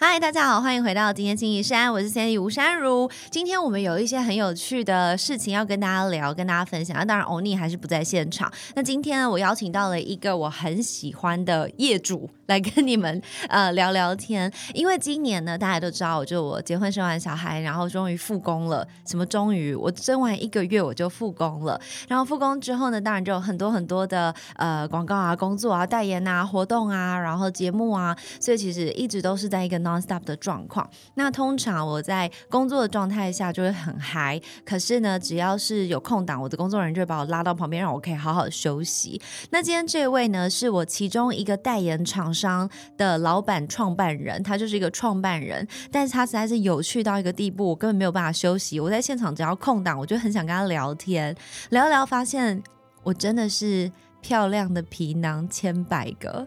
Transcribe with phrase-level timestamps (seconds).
[0.00, 3.10] 嗨，大家好，欢迎回到今天星期山，我是 Sandy 吴珊如。
[3.32, 6.96] 今天我们有一些很有趣的事情要跟大家聊，跟大家分享。
[6.96, 8.48] 那当然，欧尼还是不在现场。
[8.76, 14.48] 那今天呢，我邀请到了一个我很喜欢的业主来跟你们呃聊聊天。
[14.72, 18.86] 因为今年呢，大家都知道，我就我结婚生完小孩，然后终于复工了。
[19.04, 19.74] 什么终于？
[19.74, 21.80] 我生完一个月我就复工了。
[22.06, 30.88] 然后复工之后呢，当然就有很多很多的呃广告啊、工作啊、代言啊、活动啊，然后节目啊，所以其实一直都是在一个 non stop 的状况。
[31.14, 39.20] 那通常我在工作的状态下就会很嗨，可是呢，只要是有空档，我的工作人员就会把我拉到旁边，让我可以好好休息。
[39.50, 48.78] 那今天这位呢，是我其中一个代言厂商的老板创办人，他就是一个创办人，但是他实在是有趣到一个地步，我根本没有办法休息。
[48.78, 51.34] 我在现场只要空档，我就很想跟他聊天，
[51.70, 52.62] 聊一聊，发现
[53.02, 56.46] 我真的是漂亮的皮囊千百个。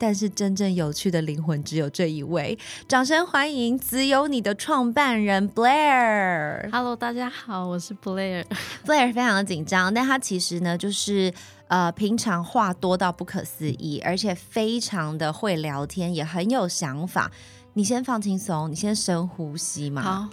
[0.00, 6.70] 但是真正有趣的灵魂只有这一位，掌声欢迎只有你的创办人 Blair。
[6.72, 8.42] Hello，大家好，我是 Blair。
[8.86, 11.30] Blair 非常的紧张，但他其实呢，就是
[11.68, 17.30] 呃，平常话多到不可思议，而且非常的会聊天，也很有想法。
[17.74, 20.00] 你先放轻松，你先深呼吸嘛。
[20.00, 20.28] 好，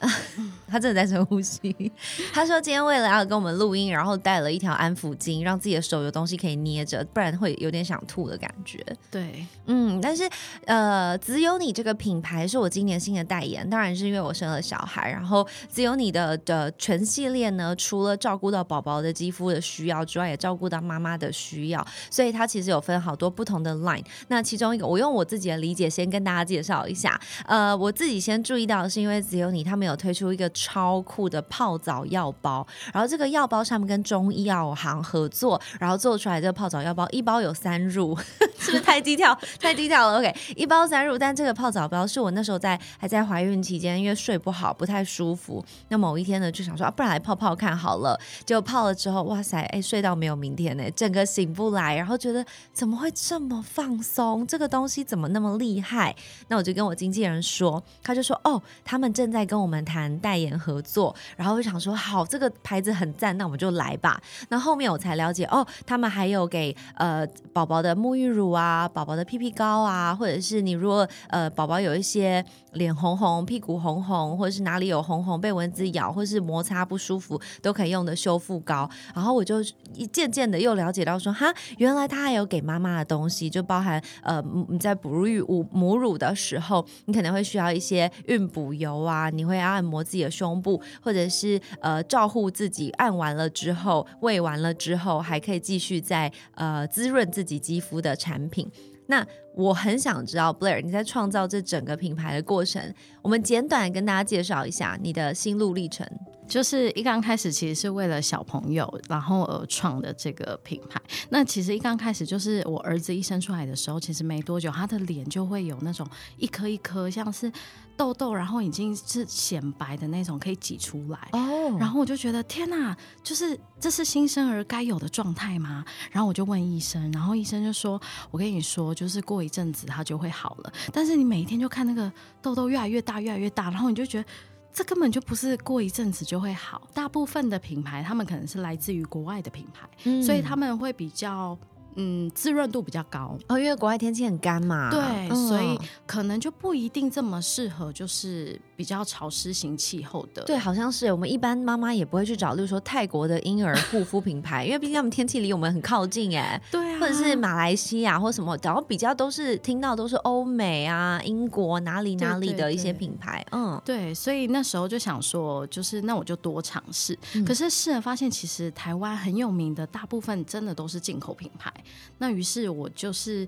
[0.66, 1.92] 他真的在深呼吸。
[2.32, 8.84] 他说今天为了要跟我们录音，然后带了一条安抚巾，让自己的手有东西可以捏着，不然会有点想吐的感觉。
[9.10, 10.28] 对，嗯，但是
[10.64, 24.04] 呃，只有你这个品牌是我今年新的代言，当然是因为我生了小孩，然后只有你的的全系列呢，除了照顾到宝宝的肌肤的需要之外，也照顾到妈妈的需要，所以它其实有分好多不同的 line。
[24.28, 27.20] 那其中一个，我用我自己的理解先跟大家介绍一下。
[27.46, 38.16] 呃，我自己先注意到是，因为只有你他们有推出一个超酷的泡澡药包，然后这个药包上面跟中医药行合作，然后做出来这个泡澡药包，一包有三入，
[38.58, 39.38] 是不是太低调？
[39.60, 40.18] 太低调了。
[40.18, 45.64] OK，一包三入，但这个泡澡包是我那时候在还在怀孕期间，因为睡不好，不太舒服。
[45.88, 48.18] 那某一天呢，就想说啊，不然来泡泡看好了。
[48.44, 54.46] 结果泡了之后，哇塞，哎，睡到没有明天呢，整个醒不来，然后觉得怎么会这么放松？
[54.46, 56.14] 这个东西怎么那么厉害？
[56.48, 64.20] 那我就跟我经纪人说，他就说哦，他们正在跟我们谈代言合作，然后我想说好，这个牌子很赞，那我们就来吧。
[64.48, 78.88] 那后面我才了解哦，他们还有给呃宝宝的沐浴乳啊，宝宝的屁屁膏啊，或者是你如果呃宝宝有一些脸红红、屁股红红，或者是哪里有红红被蚊子咬，或是摩擦不舒服，都可以用的修复膏。
[79.14, 79.60] 然后我就
[79.94, 98.70] 一渐渐的又了解到说，哈，原来他还有给妈妈的东西，就包含呃你在哺育母母乳的时候，你可能会需要一些孕补油啊，你会按摩自己的胸部，或者是呃照护自己，按完了之后，喂完了之后，还可以继续在呃滋润自己肌肤的产品。
[99.10, 102.80] 那我很想知道，Blair，你在创造这整个品牌的过程，
[103.20, 106.08] 我们简短跟大家介绍一下你的心路历程。
[106.46, 111.00] 就是一刚开始其实是为了小朋友，然后而创的这个品牌。
[111.28, 116.04] 那其实一刚开始就是我儿子一生出来的时候，其实没多久，他的脸就会有那种
[116.38, 117.52] 一颗一颗像是
[118.00, 121.28] 痘痘，然后已经是显白的那种，可以挤出来。
[121.32, 125.84] 哦然后我就觉得天哪，就是这是新生儿该有的状态吗？
[126.10, 128.00] 然后我就问医生，然后医生就说
[128.32, 132.10] ：“我跟你说，就是过一阵子它就会好了，但是你每一天就看那个
[132.40, 134.24] 痘痘越来越大，越来越大，然后你就觉得。”
[134.72, 136.86] 这根本就不是过一阵子就会好。
[136.94, 141.58] 大部分的品牌，他们可能是来自于国外的品牌，嗯所以他们会比较
[141.96, 143.36] 嗯滋润度比较高。
[143.48, 150.42] 哦，因为国外天气很干嘛，对，嗯所以可能就不一定这么适合，就是比较潮湿型气候的。
[150.44, 167.18] 对，好像是我们一般妈妈也不会去找，例如说泰国的婴儿护肤品牌， 因为毕竟他们天气离我们很靠近哎，对啊，或者是马来西亚或什么，然后比较都是听到都是欧美啊、英国哪里哪里的一些对品牌，嗯，对，所以那时候就想说，就是那我就多尝试。
[167.46, 171.72] 可是试了发现，其实台湾很有名的大部分真的都是进口品牌。
[172.18, 173.46] 那于是我就是。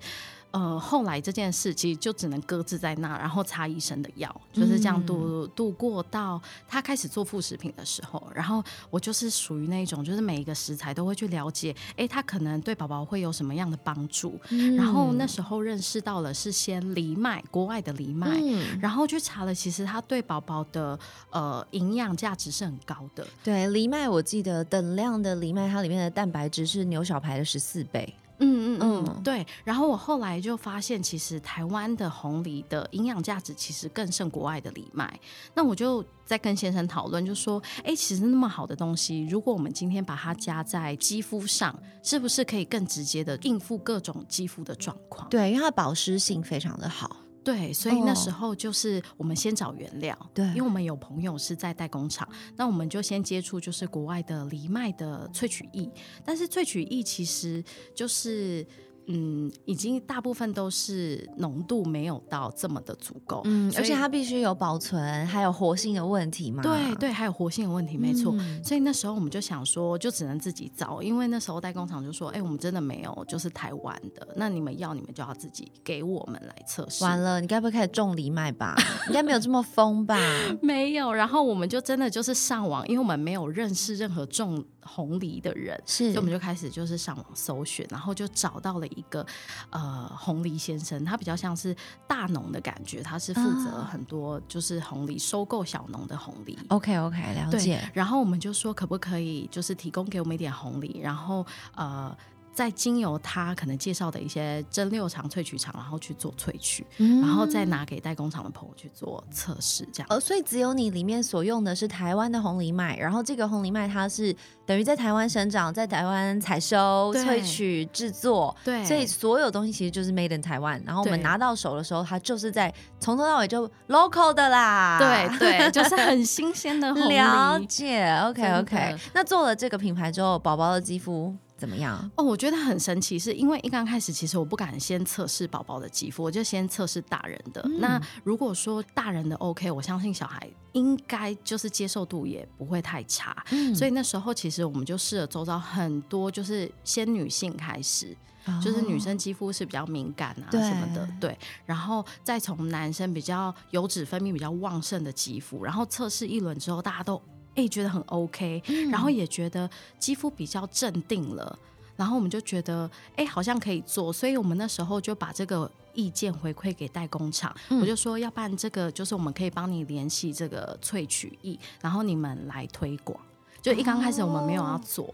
[0.53, 8.23] 呃，后来这件事其实就只能搁置在那，然后擦医生的药，就是这样度、度过到他开始做副食品的时候。
[8.35, 14.39] 然后我就是属于那种，就是每一个食材都会去了解，哎，他可能对宝宝会有什么样的帮助。
[14.77, 20.99] 然后那时候认识到了是先藜麦，国外的藜麦，嗯然后去查了，其实它对宝宝的
[21.31, 23.27] 呃营养价值是很高的。
[23.43, 28.15] 对，藜麦我记得等量的藜麦，它里面的蛋白质是牛小排的十四倍。
[28.38, 29.46] 嗯嗯嗯嗯，对。
[29.64, 35.20] 然后我后来就发现，其实台湾的红梨的营养价值其实更胜国外的藜麦。
[35.55, 45.29] 那我就在跟先生讨论，就说，哎，其实那么好的东西，如果我们今天把它加在肌肤上，是不是可以更直接的应付各种肌肤的状况？
[45.29, 47.17] 对，因为它的保湿性非常的好。
[47.44, 55.91] 对，所以那哦时候就是我们先找原料，对因为我们有朋友是在代工厂，那我们就先接触就是国外的藜麦的萃取液，
[56.25, 57.62] 但是萃取液其实
[57.94, 58.67] 就是。
[59.07, 66.63] 嗯，已经大部分都是浓度没有到这么的足够，嗯，而且它必须有保存，还有活性的问题嘛。
[66.63, 68.33] 对对，还有活性的问题，没错。
[68.39, 77.03] 嗯所以那时候我们就想说，就只能自己找，因为那时候代工厂就说，哎、我们真的没有就是台湾的，那你们要你们就要自己给我们来测试。
[77.05, 78.75] 完了，你该不会开始种藜麦吧？
[79.09, 80.17] 应该没有这么疯吧？
[80.63, 89.26] 没有，然后我们就真的就是上网，因为我们没有认识任何种红梨的人，是所以我们就开始就是上网搜寻，然后就找到了一个
[89.70, 91.75] 呃红梨先生，他比较像是
[92.06, 96.58] 大农的感觉，他是负责啊很多就是红梨收购小农的红梨。
[96.69, 102.17] OK OK，了解。，然后我们就说可不可以就是提供给我们一点红梨，然后呃。
[102.53, 110.07] 再经由他可能介绍的一些蒸馏厂、萃取厂，然后去做萃取，然后再拿给代工厂的朋友去做测试，这样。
[110.11, 114.35] 呃，所以只有你里面所用的是台湾的红藜麦，然后这个红藜麦它是
[114.67, 120.81] 等于在台湾生长，在台湾采收、萃取、制作，对所以所有东西其实就是 made in 台湾。
[120.85, 124.99] 然后我们拿到手的时候，它就是在从头到尾就 local 的啦。
[124.99, 127.59] 对对，就是很新鲜的红 了。
[127.67, 128.07] 解。
[128.25, 128.97] ，OK OK。
[129.15, 132.11] 那做了这个品牌之后，宝宝的肌肤怎么样？
[132.17, 137.62] 哦，我觉得很神奇，是因为一刚开始其实我不敢先测试宝宝的肌肤，我就先测试大人的。
[137.67, 143.44] 嗯那如果说大人的 OK，我相信小孩应该就是接受度也不会太差。
[143.53, 148.17] 嗯所以那时候其实我们就试了周遭很多，就是先女性开始，
[148.61, 157.23] 就是女生肌肤是比较敏感啊什么的，对，然后再从男生比较油脂分泌比较旺盛的肌肤，然后测试一轮之后，大家都
[157.55, 159.69] 哎、觉得很 OK，、然后也觉得
[159.99, 161.59] 肌肤比较镇定了，
[161.97, 165.71] 然后我们就觉得哎、好像可以做，所以我们那时候就把这个。
[165.95, 173.21] 意见回馈给代工厂，我就说，要不然这个就是我们可以帮你联系这个萃取液，然后你们来推广。
[173.61, 175.13] 就一刚开始我们没有要做，哦，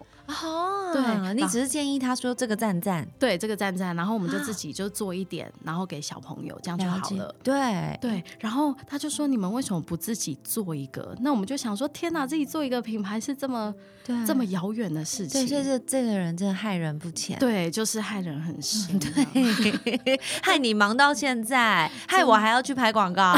[0.93, 7.35] 对你只是建议他说这个赞赞对这个赞赞，然后我们就自己就做一点，然后给小朋友，这样就好解了。
[7.43, 15.41] 对对，然后他就说：“你们为什么不自己做一个？”那我们就想说：“天哪，自己做一个品牌是这么对这么遥远的事情。
[15.41, 17.39] 对，所以这这个人真的害人不浅。
[17.39, 18.99] 对，就是害人很深。
[18.99, 23.35] 对， 害你忙到现在， 害我还要去拍广告，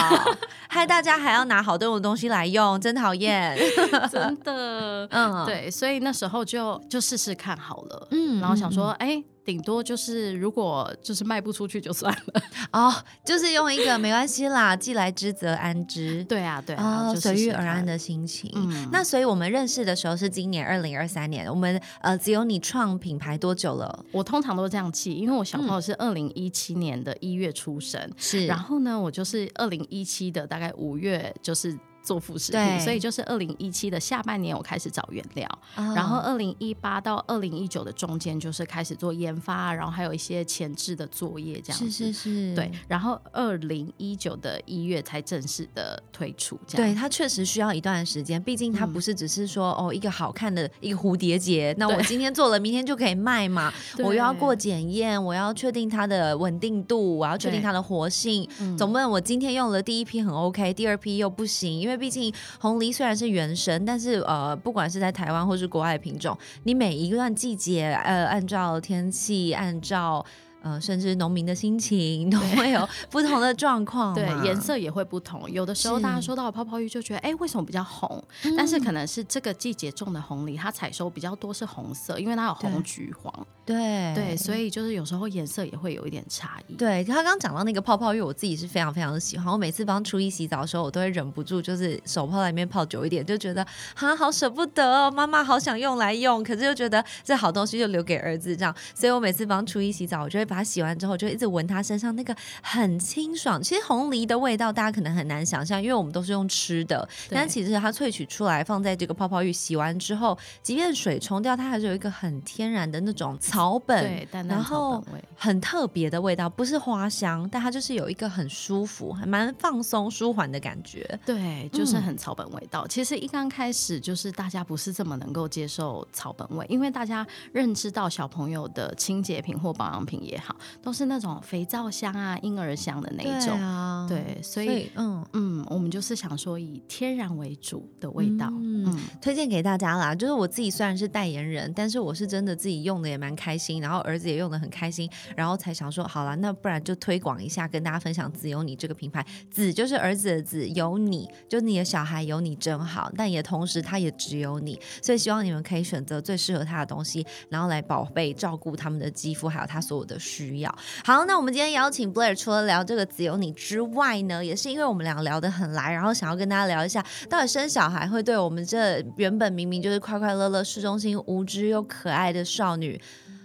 [0.69, 3.56] 害大家还要拿好多种东西来用，真讨厌。
[4.10, 5.06] 真的。
[5.10, 8.08] 嗯，对，所以那时候就就试试看好了。
[8.12, 12.42] 嗯然后想说，哎、顶多就是如果就是卖不出去就算了。
[12.72, 12.94] 哦，
[13.24, 16.22] 就是用一个没关系啦，既来之则安之。
[16.24, 17.34] 对啊，对啊，哦，就随。
[17.40, 18.50] 遇而安的心情。
[18.54, 24.04] 嗯那所以我们认识的时候是今年二零二三年，我们呃只有你创品牌多久了？
[24.12, 31.76] 我通常都这样记，因为我小朋嗯友是二零一七年的一月出生，是然后呢，我就是二零一七的大概五月就是
[32.10, 32.66] 做副食对。
[32.66, 41.88] 品，所以就是二零一七的下半年我开始找原料，哦然后二零一八到二零一九的中间就是开始做研发，然后还有一些前置的作业这样子。
[41.88, 46.90] 是是是，对，然后二零一九的一月才正式的推出，这样。
[46.90, 53.73] 对，它确实需要一段时间，毕竟它不是只是说、哦一个好看的一个蝴蝶结，那我今天做了，明天就可以卖嘛。
[53.99, 58.49] 我又要过检验，我要确定它的稳定度，我要确定它的活性。
[58.61, 58.76] 嗯。
[58.78, 70.25] 总不能我今天用了第一批很 OK，第二批又不行，因为毕竟红梨虽然是原生，但是呃，不管是在台湾或是国外的品种，你每一段季节呃，按照天气，按照
[70.62, 78.23] 呃，甚至农民的心情，都会有不同的状况对，颜色也会不同，有的时候大家收到泡泡浴就觉得，哎，为什么比较红？
[78.57, 86.75] 但是可能是这个季节种的红梨，它采收比较多是红色，因为它有红橘黄，对对，所以就是有时候颜色也会有一点差异。
[86.75, 89.47] 对他刚刚讲到那个泡泡浴，我自己是非常非常的喜欢。
[89.52, 103.62] 我每次帮初一洗澡的时候，我都会忍不住就是手泡在里面泡久一点，就觉得啊好舍不得哦，妈妈好想用来用，可是又觉得这好东西就留给儿子这样，所以我每次帮初一洗澡，我就会把它洗完之后，就一直闻它身上那个很清爽。
[103.62, 121.19] 其实红梨的味道大家可能很难想象，因为我们都是用吃的，但其实它萃取出来放在这个泡泡浴洗完之后，即便水冲掉，它还是有一个很天然的那种草本，对，淡淡草本味，很特别的味道，不是花香，但它就是有一个很舒服、还蛮放松、舒缓的感觉。
[121.25, 122.87] 对，就是很草本味道。
[122.88, 134.09] 其实一刚开始就是大家不是这么能够接受草本味，因为大家认知到小朋友的清洁品或保养品也好，都是那种肥皂香啊、婴儿香的那一种。
[134.09, 140.14] 对，所以嗯嗯，我们就是想说以天然为主的味道，嗯，推荐给大家啦。
[140.14, 149.25] 就是我自己虽然是代言人，但是我是真的自己用的也蛮开心，然后儿子也用的很开心，然后才想说好了，那不然就推广一下，跟大家分享“子有你”这个品牌。
[149.50, 160.78] 子就是儿子的子，有你就你的小孩有你真好，但也同时他也只有你，所以希望你们可以选择最适合他的东西，然后来宝贝照顾他们的肌肤，还有他所有的需要。
[161.04, 173.00] 好，那我们今天邀请 Blair 除了聊这个“只有你”之外呢，也是因为我们俩聊得很来，然后想要跟大家聊一下，到底生小孩会对我们这原本明明就是快快乐乐、市中心、无知又可爱的少女。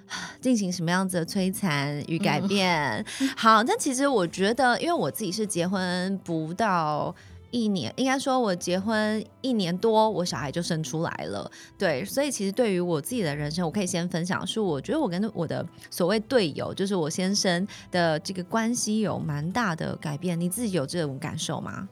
[0.39, 3.03] 进行什么样子的摧残与改变？
[3.35, 7.13] 好，但其实我觉得，因为我自己是结婚不到
[7.55, 11.49] 一年，应该说我结婚一年多，我小孩就生出来了。
[11.77, 20.37] 对，所以其实对于我自己的人生，我可以先分享，是我觉得我跟我的所谓队友，就是我先生的这个关系有蛮大的改变。
[20.37, 21.87] 你自己有这种感受吗？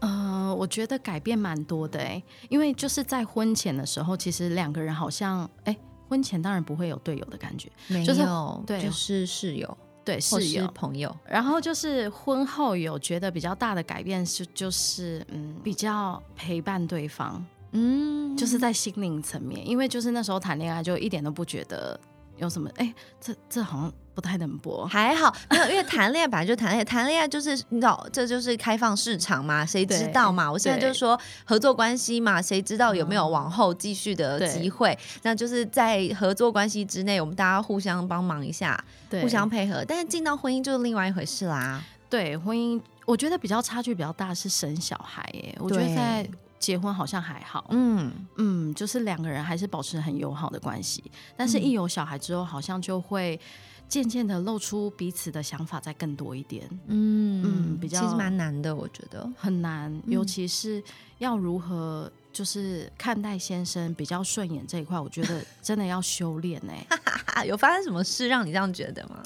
[0.00, 5.76] 呃，我觉得改变蛮多的哎，因为就是在婚前的时候，其实两个人好像哎。
[6.06, 10.66] 婚前当然不会有队友的感觉，没有，对，就是室友，对，室友。
[10.74, 11.14] 朋友。
[11.24, 21.98] 然后就是婚后有觉得比较大的改变是，就是嗯，比较陪伴对方，嗯，就是在心灵层面，因为就是那时候谈恋爱就一点都不觉得
[22.36, 23.92] 有什么，哎，这这好像。
[24.14, 30.48] 不太能播，还好没有，因为谈恋爱本来就谈恋爱， 谈恋爱就是你知道，这就是开放市场嘛，谁知道嘛？
[30.48, 34.96] 我现在就是说合作关系嘛，谁知道有没有往后继续的机会？
[35.22, 38.80] 那就是在合作关系之内，我们大家互相帮忙一下，
[39.20, 39.84] 互相配合。
[39.84, 41.82] 但是进到婚姻就是另外一回事啦。
[42.08, 46.24] 对，婚姻我觉得比较差距比较大是生小孩耶，我觉得在
[46.64, 51.04] 结婚好像还好，嗯嗯，就是两个人还是保持很友好的关系，
[51.36, 53.38] 但是一有小孩之后，好像就会。
[53.86, 60.82] 渐渐的露出彼此的想法再更多一点，嗯嗯，比较其实蛮难的，我觉得很难，尤其是
[61.18, 67.44] 要如何就是看待先生比较顺眼这一块，我觉得真的要修炼哎。
[67.44, 69.22] 有发生什么事让你这样觉得吗？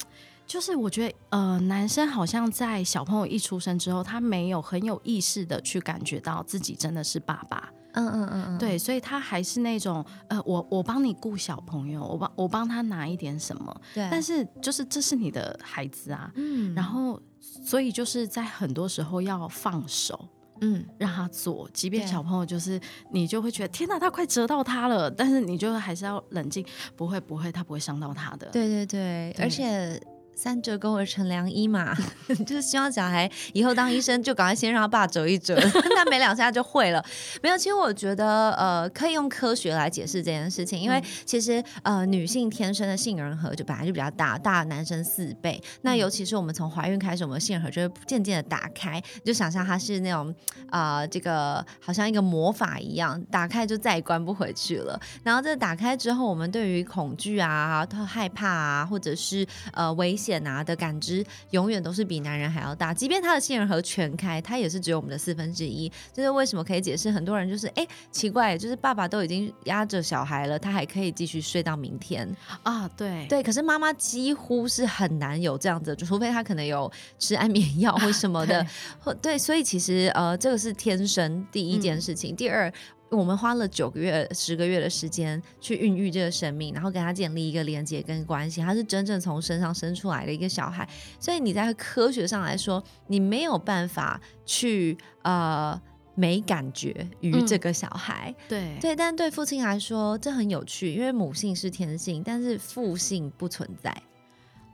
[0.49, 7.71] 就是我觉得呃，男生好像在小朋友一出生之后，他没有很有意识的去感觉到自己真的是爸爸。
[7.93, 20.27] 嗯嗯嗯嗯，对，所以他还是那种呃，我我帮你顾小朋友，我帮我帮他拿一点什么，对，但是就是这是你的孩子啊，嗯，然后所以就是在很多时候要放手，
[20.61, 22.79] 嗯，让他做，即便小朋友就是
[23.11, 26.65] 你就会觉得天哪，他快折到他了，但是你就还是要冷静，
[26.95, 28.85] 不会不会，他不会伤到他的，对对。
[28.85, 30.01] 对，而且。
[30.35, 31.93] 三折肱而成良医嘛，
[32.47, 35.59] 就是希望小孩以后当医生就赶快先让他爸折一折，
[35.95, 37.03] 他没两下就会了。
[37.43, 45.61] 没有，其实我觉得呃，可以用科学来解释这件事情，因为其实呃，女性天生的杏仁核就本来就比较大，大男生四倍。
[45.81, 50.33] 那尤其是我们从怀孕开始，我们的杏仁核就会渐渐的打开，就想象它是那种
[50.69, 54.99] 啊，这个好像一个魔法一样，打开就再也关不回去了。
[55.23, 60.39] 然后这打开之后，我们对于恐惧啊、害怕啊，或者是呃危险。
[60.49, 65.91] 啊的感知永远都是比男人还要大，即便他的杏仁核全开，他也是只有我们的四分之一。
[66.11, 72.27] 这是为什么可以解释很多人就是哎奇怪，就是爸爸都已经压着小孩了，他还可以继续睡到明天
[72.63, 72.89] 啊？
[72.97, 78.65] 对对，可是妈妈几乎是很难有这样子，就除非他可能有吃安眠药或什么的。
[79.21, 82.71] 对，所以其实呃，这个是天生第一件事情，第二。
[83.11, 90.87] 我们花了九个月、十个月的时间去孕育这个生命，然后跟他建立一个连接跟关系，他是真正从身上生出来的一个小孩。
[91.19, 95.79] 所以你在科学上来说，你没有办法去呃
[96.13, 98.33] 没感觉于这个小孩。
[98.47, 103.95] 对对，但对父亲来说，这很有趣，因为母性是天性，但是父性不存在。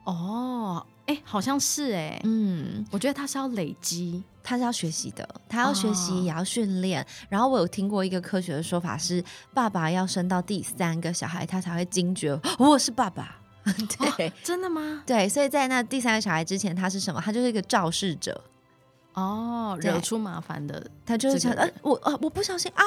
[0.06, 0.86] 哦。
[1.08, 7.06] 哎，好像是哎，嗯，我觉得他是要累积，他是要学习的，他要学习也要训练。
[7.30, 13.40] 然后我有听过一个科学的说法是，爸爸要生到第三个小孩，他才会惊觉我是爸爸。
[14.18, 15.04] 对，真的吗？
[15.06, 17.22] 对，所以在那第三个小孩之前，他是什么？
[17.22, 18.44] 他就是一个肇事者。
[19.16, 22.84] 哦，惹出麻烦的，他就是想，我啊，我不小心啊，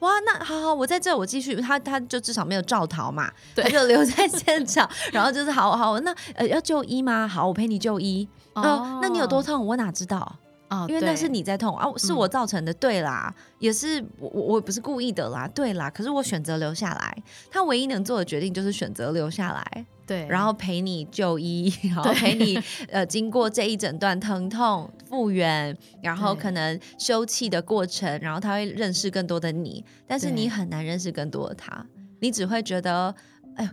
[0.00, 7.26] 哇，那好好，我在这，我继续，他他就至少没有照逃嘛，他就留在现场，然后就是好好，那呃要就医吗？
[7.26, 8.28] 好，我陪你就医。
[8.54, 9.64] 哦，那你有多痛？
[9.64, 10.36] 我哪知道？
[10.70, 12.72] 哦，因为那是你在痛啊，是我造成的。
[12.74, 15.88] 对啦，也是我我我不是故意的啦，对啦。
[15.90, 22.60] 可是我选择留下来，他唯一能做的决定就是选择留下来，对，然后陪你就医， 然后陪你
[22.90, 31.86] 呃经过这一整段疼痛复原，然后可能休憩的过程，然后他会认识更多的你，但是你很难认识更多的他，
[32.20, 33.14] 你只会觉得，
[33.56, 33.70] 哎呦，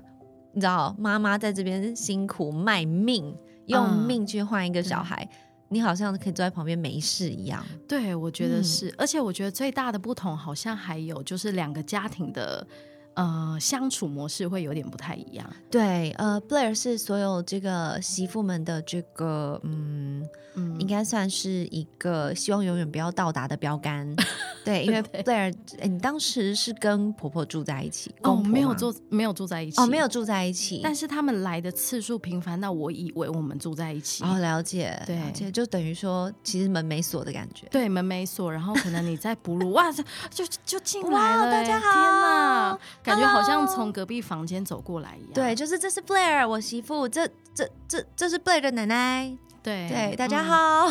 [0.53, 3.35] 你知道妈妈在这边辛苦卖命，
[3.65, 5.27] 用嗯命去换一个小孩。
[5.69, 8.63] 你好像可以坐在旁边没事一样，对，我觉得嗯。
[8.63, 12.65] 是，而且我觉得最大的不同好像还有就是两个家庭的
[13.15, 15.45] 呃相处模式会有点不太一样。
[15.69, 24.15] 对，呃，Blair 是所有这个媳妇们的这个，嗯，嗯应该算是一个希望永远不要到达的标杆。
[24.65, 34.23] 对，因为 Blair，哎你当时是跟婆婆住在一起，哦，没有住没有住在一起哦，没有，住在一起，但是他们来的次数频繁到我以为我们住在一起。
[34.23, 37.67] 哦，了解，对了解，就等于说其实门没锁的感觉。
[37.69, 45.33] 对，门没锁，然后可能你在哺乳，哇，就就就进来了、欸，大家好天哪，感觉好像从隔壁房间走过来一样。
[45.33, 49.87] 对，就是这是 Blair，我媳妇，这这这这是 Blair 的奶奶，对。
[49.87, 50.45] 对，大家嗯。
[50.45, 50.87] 好，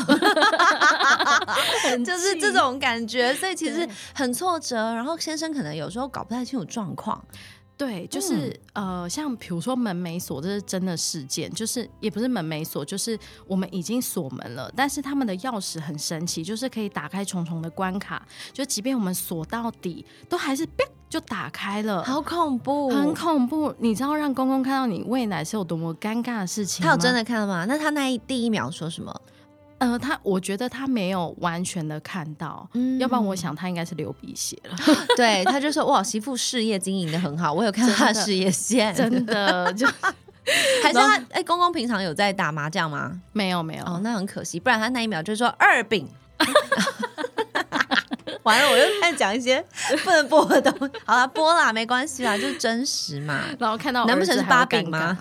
[1.87, 4.95] 嗯就是这近种感觉，所以其实很挫折。
[4.95, 7.23] 然后先生可能有时候搞不太清楚状况，
[7.77, 20.65] 对，就是、呃，像比如说门没锁，这是真的事件，就是也不是门没锁，就是我们已经锁门了，但是他们的钥匙很神奇，就是可以打开重重的关卡，就即便我们锁到底，都还是
[21.09, 22.05] 就打开了。
[22.05, 26.91] 好恐怖，很恐怖，你知道让公公看到你喂奶是有多么尴尬的事情吗？
[26.91, 27.65] 他有真的看到吗？
[27.67, 29.13] 那他那一第一秒说什么？
[29.79, 34.77] 呃，他我觉得他没有完全的看到，嗯要不然我想他应该是流鼻血了，
[35.17, 39.87] 对，他就说哇，媳妇事业经营的很好，我有看到他的事业线，真的 就
[40.83, 43.21] 还是他哎，公公平常有在打麻将吗？
[43.33, 43.85] 没有没有。
[43.85, 46.09] 哦，那很可惜，不然他那一秒就说二饼。
[48.43, 49.65] 完了，我又开始讲一些
[50.05, 50.95] 不能播的东西。
[51.07, 53.41] 好了，播啦，没关系啦，就是真实嘛。
[53.59, 55.17] 然后看到难不成是八饼吗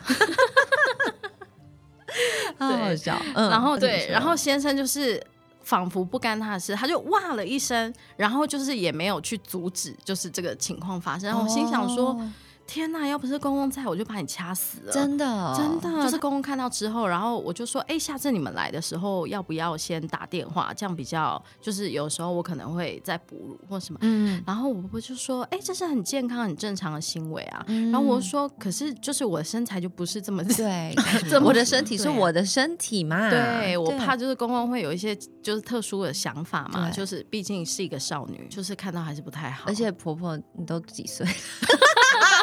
[2.60, 2.67] 尬？
[2.67, 3.17] 好好笑。
[3.36, 5.22] 嗯然后对，然后先生就是
[5.63, 11.27] 仿佛不干他的事，他就哇了一声，然后就是也没有去阻止，就是这个情况发生。
[11.27, 12.32] 然后我心想说：哦
[12.74, 14.92] 天哪，要不是公公在，我就把你掐死了。
[14.92, 20.74] 真的哦真的，就是公公看到之后，然后我就说，哎、下次你们来的时候，要不要先打电话？
[20.74, 24.00] 这样比较，就是有时候我可能会在哺乳或什么。
[24.01, 27.64] 嗯，然后我婆婆就说，哎、这是很健康、很正常的行为啊。
[27.68, 30.96] 嗯然后我说，可是就是我的身材就不是这么对，
[31.46, 39.66] 我的身体是我的身体嘛，对我怕就是公公会有一些就是特殊的想法嘛，就是毕竟是一个少女，就是看到还是不太好。
[39.68, 41.24] 而且婆婆你都几岁？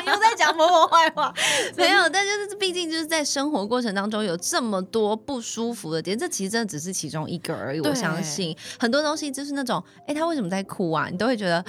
[0.06, 1.32] 又在讲婆婆坏话，
[1.76, 7.80] 没有，但就是毕竟就是在生活过程当中有这么多不舒服的点，这其实真的只是其中一个而已。
[7.80, 11.08] 我相信很多东西就是那种，哎，他为什么在哭啊？
[11.10, 11.64] 你都会觉得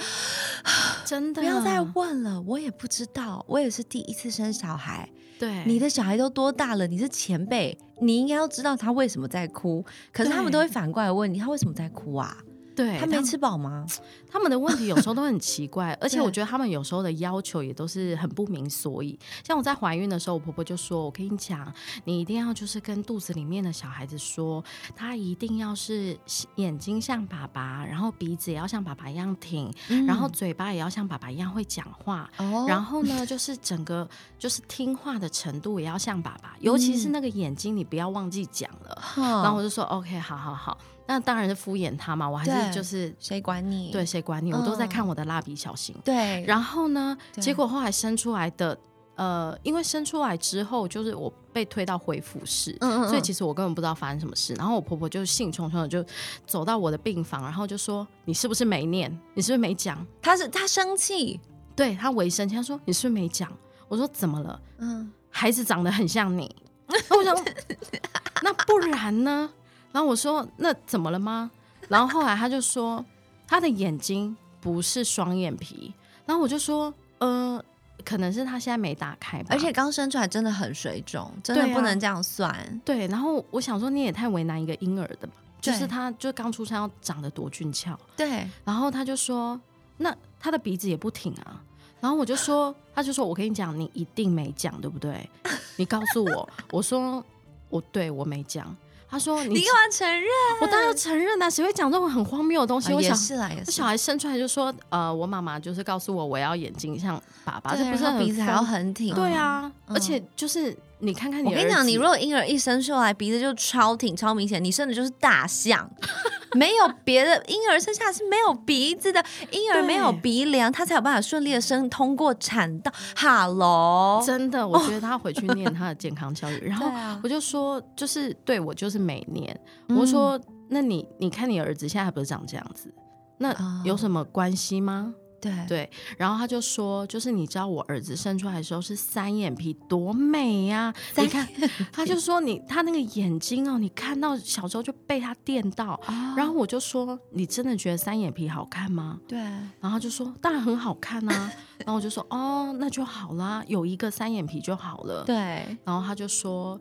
[1.04, 6.86] 真的不要再问了，我也不知道，我也是第一次生小孩，对你的小孩都多大了？
[6.86, 9.84] 你是前辈，你应该要知道他为什么在哭。
[10.12, 12.36] 可是他们都会反过来问你，他为什么在哭啊？
[12.74, 13.86] 对他没吃饱吗？
[14.30, 19.18] 他们的问题有时候都很奇怪，而且我觉得他们有时候的要求也都是很不明所以。
[19.44, 21.72] 像我在怀孕的时候，我婆婆就说：“我跟你讲，
[22.04, 24.64] 你一定要就是跟肚子里面的小孩子说，
[24.96, 26.18] 他一定要是
[26.56, 29.72] 眼睛像爸爸，然后鼻子也要像爸爸一样挺，
[30.06, 32.30] 然后嘴巴也要像爸爸一样会讲话。
[32.38, 34.08] 哦然后呢，就是整个
[34.38, 39.02] 就是听话的程度也要像爸爸，尤其是那个眼睛，你不要忘记讲了。
[39.16, 43.90] 然后我就说 OK，好好好，那当然是敷衍他嘛，我还是就是谁管你？
[43.90, 45.94] 对谁管你，我都在嗯看我的蜡笔小新。
[46.04, 48.78] 对，然后呢，结果后来生出来的，
[49.16, 54.54] 呃，因为生出来之后，就是我被推到恢复室，嗯嗯嗯所以其实我根本不知道发生什么事。
[54.54, 56.04] 然后我婆婆就兴冲冲的就
[56.46, 59.10] 走到我的病房，然后就说：“你是不是没念？
[59.34, 61.40] 你是不是没讲她是她生气，？”
[61.74, 63.52] 对她微生气，她说：“你是不是没讲？”
[63.88, 64.60] 我说：“怎么了？
[64.78, 66.54] 嗯，孩子长得很像你。”
[66.88, 67.44] 那我想说，
[68.42, 69.50] 那不然呢？
[69.92, 71.50] 然后我说：“那怎么了吗？”
[71.88, 73.04] 然后后来他就说
[73.46, 75.92] ：“他的眼睛不是双眼皮。”
[76.26, 77.62] 然后我就说：“呃，
[78.04, 82.80] 可能是他现在没打开吧。”而且刚生出来真的很水肿，真的不能这样算。
[82.84, 85.34] 对，然后我想说，你也太为难一个婴儿的吧？
[85.60, 89.60] 就是他就刚出生要长得多俊俏，对，然后他就说，
[89.98, 91.62] 那他的鼻子也不挺啊。
[92.00, 95.28] 然后我就说，他就说我跟你讲，你一定没讲，对不对？
[95.76, 97.24] 你告诉我，我说
[97.68, 98.76] 我对我没讲。
[99.12, 100.26] 他说你你干嘛承认？
[100.62, 102.90] 我当然要承认啊，谁会讲这种很荒谬的东西？
[102.90, 103.10] 啊我想。
[103.10, 103.84] 也是啦，也是小。
[103.84, 109.14] 孩生出来就说，呃，我妈妈就是告诉我，我要眼睛像爸爸，这对不是鼻子还要很挺。
[109.14, 115.90] 对啊，嗯而且就是你看看你，我跟你讲，你如果婴儿一生出来鼻子就超挺、超明显，你生的就是大象，
[116.54, 122.92] 没有别的婴儿生下来是没有鼻子的，婴儿没有鼻梁，他才有办法顺利的生通过产道。
[123.16, 126.86] Hello，真的，我觉得他回去念他的健康教育， 然后
[127.22, 129.98] 我就说，就是对我就是每年，嗯。
[129.98, 132.94] 我说，那你你看你儿子现在还不是长这样子，
[133.38, 135.12] 那哦有什么关系吗？
[135.42, 141.46] 对对，然后他就说，就是你知道我儿子生出来的时候是三眼皮，多美呀、你看，
[141.92, 146.00] 他就说你他那个眼睛哦，你看到小时候就被他电到，
[146.36, 149.18] 然后我就说，你真的觉得三眼皮好看吗？
[149.26, 151.52] 对，然后他就说，当然很好看啊。
[151.84, 155.24] 然后我就说，哦，那就好啦，有一个三眼皮就好了。
[155.24, 156.80] 对，然后他就说，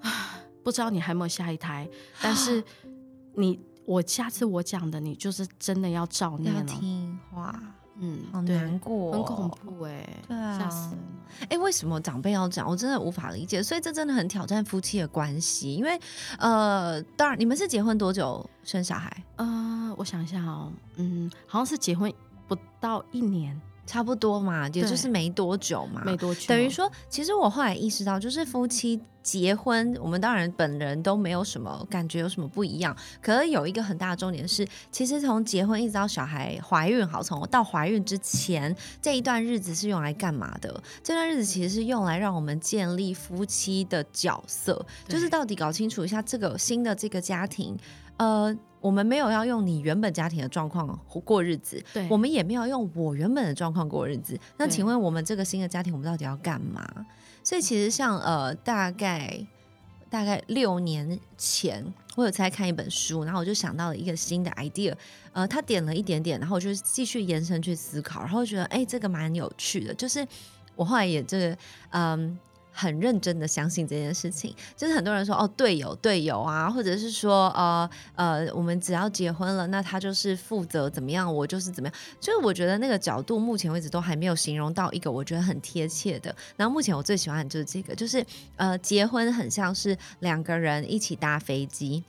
[0.00, 1.88] 啊， 不知道你还有没有下一胎，
[2.20, 2.64] 但是
[3.38, 6.66] 你我下次我讲的，你就是真的要照念要了。
[6.66, 7.58] 听话，
[7.96, 9.48] 嗯，好难过，很恐。
[9.48, 11.46] 怖哎、对啊吓死人了。
[11.48, 12.68] 哎、为什么长辈要讲？
[12.68, 15.74] 我真的无法理解，所以这真的很挑战夫妻的关系。
[15.74, 15.98] 因为，
[16.38, 19.24] 呃，当然，你们是结婚多久生小孩？
[19.36, 22.12] 呃，我想一下哦，嗯，好像是结婚
[22.46, 32.94] 不到一年，差不多嘛，也就是没多久嘛，没多久，等于说，其实我后来意识到，就是夫妻结婚，我们当然本人都没有什么感觉，有什么不一样。
[33.22, 40.82] 可是有一个很大的重点是，其实从结婚一直到小孩怀孕，好，从到怀孕之前这一段日子是用来干嘛的？
[41.02, 47.74] 这段日子其实是用来让我们建立夫妻的角色，就是到底搞清楚一下这个新的这个家庭，
[48.18, 48.56] 呃。
[48.80, 54.38] 我们没有要用你原本家庭的状况过日子，对我们也没有用我原本的状况过日子。
[54.56, 56.88] 那对请问我们这个新的家庭，我们到底要干嘛？
[57.42, 59.44] 所以其实像呃，大概
[60.08, 64.94] 大概六年前，我有在看一本书，然后我就想到了一个新的 idea，
[65.32, 70.24] 呃，他点了一点点，然后我就继续延伸去思考，然后觉得哎，这个蛮有趣的，就是
[70.76, 71.58] 我后来也这个
[71.90, 72.38] 嗯。
[72.80, 81.98] 很认真的相信这件事情，就是很多人说哦队友队友啊，或者是说呃呃我们只要结婚了，那他就是负责怎么样，我就是怎么样。
[82.20, 86.32] 就是我觉得那个角度目前为止都还没有形容到一个我觉得很贴切的。
[86.56, 92.04] 然后目前我最喜欢的就是这个，就是呃结婚很像是两个人一起搭飞机。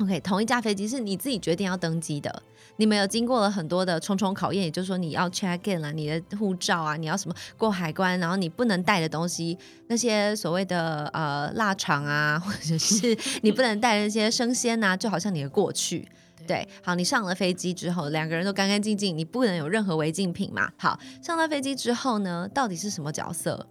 [0.00, 2.42] OK，同一架飞机是你自己决定要登机的，
[2.76, 9.56] 你们有经过了很多的重重考验，也就是说你要 check in 啦，你的护照啊，你要什么过海关，然后你不能带的东西，
[9.88, 16.08] 那些所谓的呃腊肠啊，或者是你不能带的那些生鲜啊，就好像你的过去。
[16.46, 20.70] 对，好，你上了飞机之后，两个人都干干净净，你不能有任何违禁品嘛。
[20.76, 23.66] 好，上了飞机之后呢，到底是什么角色？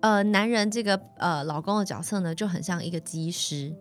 [0.00, 3.74] 呃，男人这个呃老公的角色呢，就很像一个机师，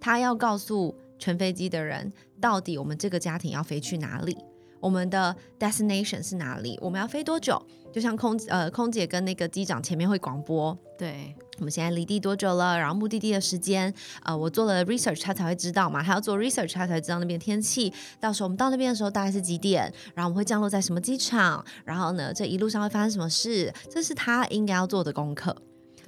[0.00, 4.36] 他要告诉全飞机的人，到底我们这个家庭要飞去哪里，
[4.80, 7.60] 我们的 destination 是哪里，我们要飞多久？
[7.92, 11.34] 就像空呃空姐跟那个机长前面会广播，对。
[11.58, 17.92] 我们现在离地多久了，然后目的地的时间，呃，我做了 research，他才会知道嘛，他要做 research，他才会知道那边天气。
[18.20, 25.56] 到时候我们到那边的时候大概是几点，然后我们会降落在什么机场，然后呢，这一路上会发生什么事，这是他应该要做的功课。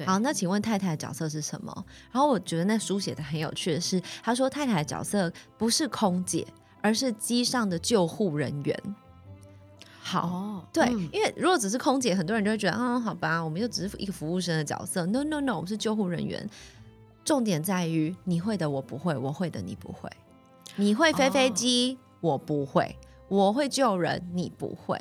[0.05, 1.85] 对好，那请问太太的角色是什么？
[2.11, 6.47] 然后我觉得那书写的很有趣的是，他说太太的角色不是空姐，
[6.81, 8.97] 而是机上的救护人员。
[10.03, 15.05] 好，哦，对，嗯因为如果只是空姐，很多人就会觉得，嗯，好吧，我们就只是一个服务生的角色。
[15.07, 16.49] No No No，我们是救护人员。
[17.23, 20.11] 重点在于你会的我不会，我会的你不会。
[20.77, 22.97] 你会飞飞机，我不会；
[23.29, 24.99] 我会救人，你不会。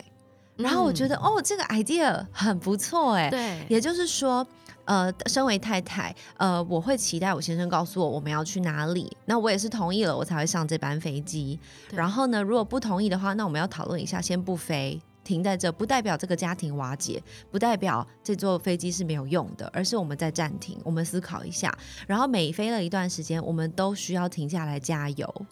[0.57, 4.45] 然后我觉得，嗯哦，这个 idea 很不错，哎，对，也就是说，
[4.89, 11.59] 呃，身为太太，呃，我会期待我先生告诉我我们要去哪里，那我也是同意了，我才会上这班飞机。
[11.91, 14.99] 然后呢，如果不同意的话，那我们要讨论一下，先不飞。
[15.23, 17.21] 停在这不代表这个家庭瓦解，
[17.51, 21.71] 不代表这座飞机是没有用的，而是我们在暂停，我们思考一下。
[22.07, 25.45] 然后每飞了一段时间，我们都需要停下来加油。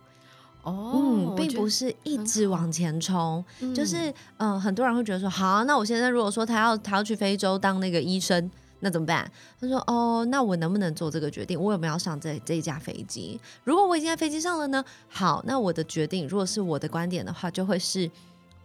[0.63, 9.30] 哦，嗯，并不是，一直往前冲，嗯就是嗯、呃很多人会觉得说，好啊、那我先生如果说他要他要去非洲当那个医生，那怎么办？
[9.60, 11.60] 他说，哦，那我能不能做这个决定？
[11.60, 13.40] 我有没有要上这这一架飞机？
[13.63, 14.84] 如果我已经在飞机上了呢？
[15.08, 18.10] 好，那我的决定，如果是我的观点的话，就会是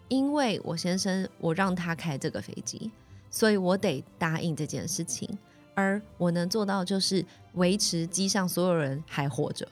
[0.08, 2.90] 因为我先生我让他开这个飞机，
[3.30, 5.28] 所以我得答应这件事情，
[5.74, 9.66] 而我能做到就是维持机上所有人还活着。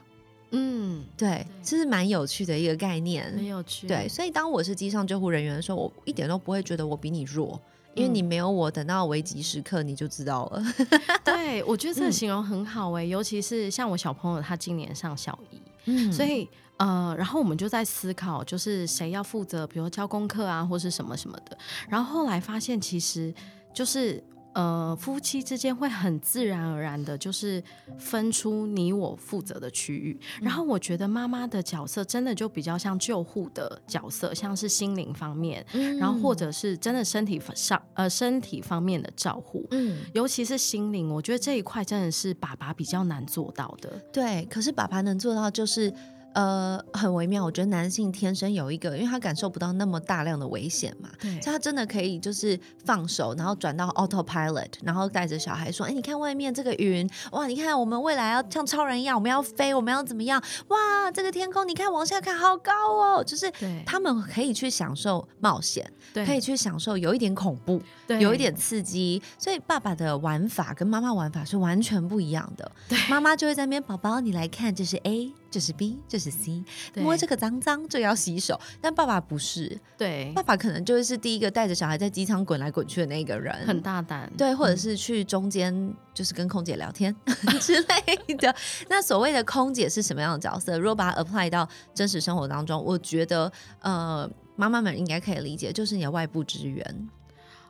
[0.53, 7.57] 嗯，对，这是蛮有趣的一个概念，很有趣，对，，所以当我是机上救护人员的时候，我一点都不会觉得我比你弱，
[7.95, 10.63] 因为你没有我，等到危急时刻你就知道了。
[11.23, 21.57] 对，我觉得这嗯个形容很好哎、尤其是像我小朋友，他今年上小一，嗯所以呃，然后我们就在思考，就是谁要负责，比如教功课啊，或是什么什么的。
[21.87, 23.33] 然后后来发现，其实
[23.73, 27.63] 就是呃，夫妻之间会很自然而然的，就是
[27.97, 30.19] 分出你我负责的区域。
[30.41, 35.65] 然后我觉得妈妈的角色真的就比较像救护的角色，像是心灵方面，
[35.99, 39.65] 然后或者是真的身体上呃身体方面的照护。
[39.71, 43.89] 嗯，尤其是心灵，我觉得这一块真的是爸爸比较难做到的。
[44.11, 44.45] 对。
[44.49, 45.93] 可是爸爸能做到就是。
[46.33, 47.43] 呃，很微妙。
[47.43, 60.41] 我觉得男性天生有一个，因为他感受不到那么大量的危险嘛，对所以他真的可以就是放手，然后转到 autopilot，然后带着小孩说：“哎，你看外面这个云，哇，你看我们未来要像超人一样，我们要飞，我们要怎么样？
[60.67, 63.51] 哇，这个天空，你看往下看，好高哦！”就是
[63.85, 69.21] 他们可以去享受冒险，对可以去享受有一点恐怖，对有一点刺激。
[69.37, 72.71] 所以爸爸的玩法跟妈妈玩法是完全不一样的。
[73.09, 78.59] 妈妈就会在那边，宝宝你来看，这是 A，这是 B，这是 C，对摸这个脏脏，就要洗手。
[78.79, 87.15] 但爸爸不是，对爸爸可能就是第一个带着小孩在机场滚来滚去的那个人，很大胆，对，或者是去中间就是跟空姐聊天
[87.59, 88.55] 之类的。
[88.87, 90.77] 那所谓的空姐是什么样的角色？
[90.77, 97.09] 如果把它 apply 到真实生活当中，我觉得呃，妈妈们应该可以理解，就是你的外部支援。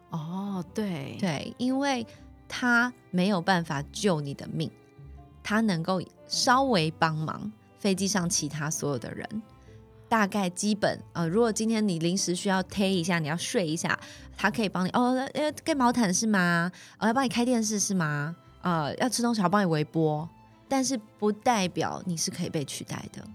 [0.09, 2.05] 哦，对对，因为
[2.49, 4.69] 他没有办法救你的命，
[5.41, 7.49] 他能够稍微帮忙
[7.81, 9.27] 飞机上其他所有的人。
[10.07, 13.97] 大概基本呃，如果今天你临时需要贴一下，你要睡一下，
[14.37, 16.69] 他可以帮你哦，呃，盖毛毯是吗？
[16.97, 18.35] 呃，要帮你开电视是吗？
[18.61, 20.29] 呃，要吃东西，好帮你微波，
[20.67, 23.25] 但是不代表你是可以被取代的。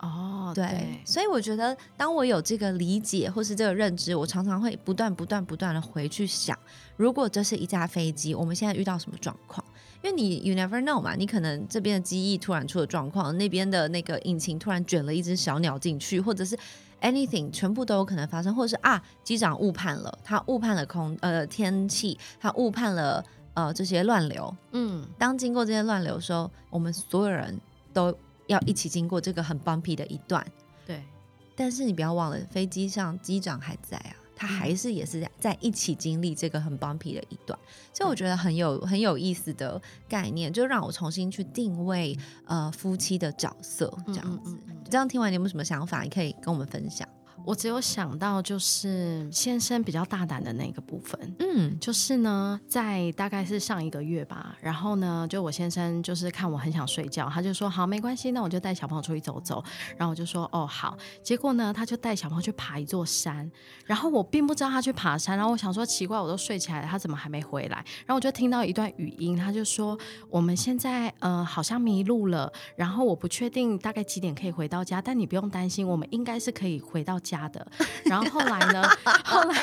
[0.00, 6.58] 哦，对，所以我觉得，当我有这个理解或是这个认知，我常常会不断、不断、不断的回去想，
[6.96, 9.62] 如果这是一架飞机，我们现在遇到什么状况？
[10.02, 16.58] 因为你 you never know 嘛，你可能这边的机翼突然出了状况，那边的那个引擎突然卷了一只小鸟进去，或者是
[17.00, 27.60] anything 全部都有可能发生，或者是啊，机长误判了，他误判了空呃天气，他误判了呃这些乱流，嗯，当经过这些乱流的时候，我们所有人
[27.92, 28.12] 都
[28.48, 30.44] 要一起经过这个很 bumpy 的一段。
[30.84, 31.00] 对，
[31.54, 37.56] 但是你不要忘了，飞机上机长还在啊，他还是也是在一起经历这个很 bumpy 的一段，
[37.94, 44.58] 所以我觉得很有很有意思的概念，就让我重新去定位呃夫妻的角色这样子。
[44.90, 46.02] 这样听完你有没有什么想法？
[46.02, 47.08] 你可以跟我们分享。
[47.44, 51.36] 我只有想到就是先生比较大胆的那个部分。
[51.38, 59.62] 嗯就是呢，在大概是上一个月吧，然后呢，就我先生就是看我很想睡觉，他就说好没关系，那我就带小朋友出去走走。
[59.96, 63.50] 然后我就说哦好，结果呢，他就带小朋友去爬一座山，
[63.84, 67.84] 然后我并不知道他去爬山，然后我想说奇怪，我都睡起来了，他怎么还没回来？
[68.06, 69.98] 然后我就听到一段语音，他就说
[70.30, 77.66] 我们现在呃好像迷路了，然后我不确定大概几点可以回到家，但你不用担心，我们应该是可以回到家的。
[78.04, 78.82] 然后后来呢，
[79.24, 79.54] 后来。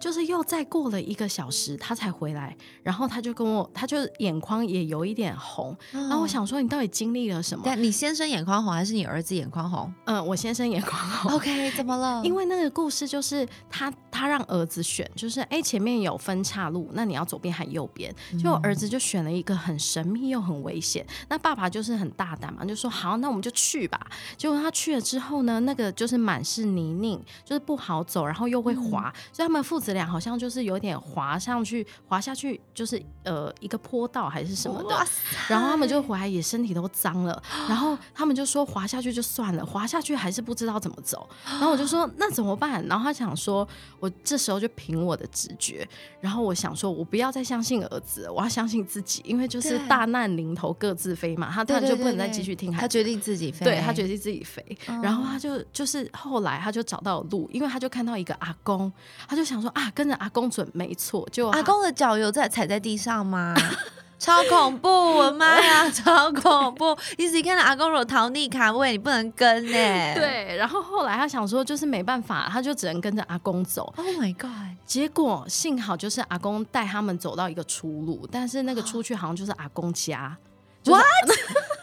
[0.00, 7.62] 就是又再过了一个小时，他才回来，然后他就跟我，他就眼眶也有一点红，然后我想说你到底经历了什么？
[7.64, 11.32] 但你先生眼眶红还是你儿子眼眶红嗯，我先生眼眶红。
[11.32, 12.22] ？OK， 怎么了？
[12.24, 18.14] 因为那个故事就是他，他让儿子选，就是哎前面有分岔路，那你要左边还右边？
[18.42, 21.06] 就我儿子就选了一个很神秘又很危险。
[21.28, 24.00] 那爸爸就是很大胆嘛，就说好，那我们就去吧。
[24.36, 35.06] 结果他去了之后呢，那个就是满是泥泞，就是不好走，然后又会滑，所以他们父子俩好像就是有点滑上去，滑下去，就是呃一个坡道还是什么的
[35.48, 41.28] 然后他们就回来也身体都脏了， 然后他们就说滑下去就算了，滑下去还是不知道怎么走。
[41.44, 42.84] 然后我就说 那怎么办？
[42.86, 43.68] 然后他想说，
[44.00, 45.86] 我这时候就凭我的直觉，
[46.20, 52.72] 然后我想说，我不要再相信儿子，我要相信自己，因为就是大难临头各自飞嘛，他当然就不能再继续听。
[52.72, 58.90] 他决定自己飞，对他决定自己飞，嗯然后他就就是后来他就找到了路，因为他就看到一个阿公，
[59.28, 63.54] 他就想说啊，跟着阿公准没错，就阿公的脚有在踩在地上吗？
[64.18, 64.88] 超恐怖！
[64.88, 66.96] 我的妈呀， 超恐怖！
[67.18, 69.72] 你自己看到阿公有逃逆卡位，你不能跟呢、
[70.14, 73.92] 对，然后后来他想说就是没办法，他就只能跟着阿公走。
[73.96, 74.76] ，Oh my god！
[74.86, 80.36] 结果幸好就是阿公带他们走到一个出路，但是那个出去好像就是阿公家。
[80.84, 81.02] 就是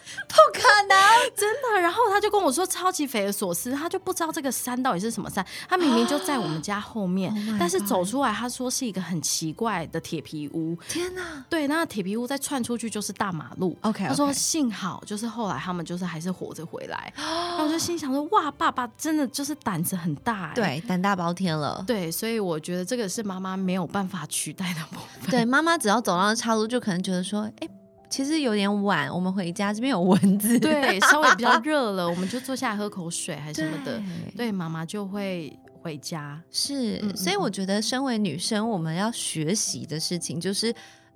[0.27, 0.97] 不可能，
[1.35, 1.81] 真的。
[1.81, 5.45] 然后他就跟我说超级匪夷所思，他就不知道这个山到底是什么山。
[5.67, 10.77] 他明明就在我们家后面，Oh 但是走出来，他说是一个很奇怪的铁皮屋。
[10.87, 11.45] 天哪！
[11.49, 13.77] 对，那铁皮屋再窜出去就是大马路。
[13.81, 17.13] OK，他说幸好就是后来他们就是还是活着回来。
[17.15, 20.53] 然后我就心想说哇，爸爸真的就是胆子很大、欸。
[20.55, 21.83] 对，胆大包天了。
[21.87, 25.29] 对，所以我觉得这个是妈妈没有办法取代的部分。
[25.29, 27.67] 对，妈妈只要走到岔路，就可能觉得说，哎、
[28.09, 30.59] 其实有点晚，我们回家，这边有蚊子。
[30.59, 33.99] 对， 稍微比较热了，我们就坐下来喝口水还是什么的。
[33.99, 36.41] 对对，妈妈就会回家。
[36.51, 40.73] 是，嗯嗯所以我觉得，身为女生，我们要学习的事情就是，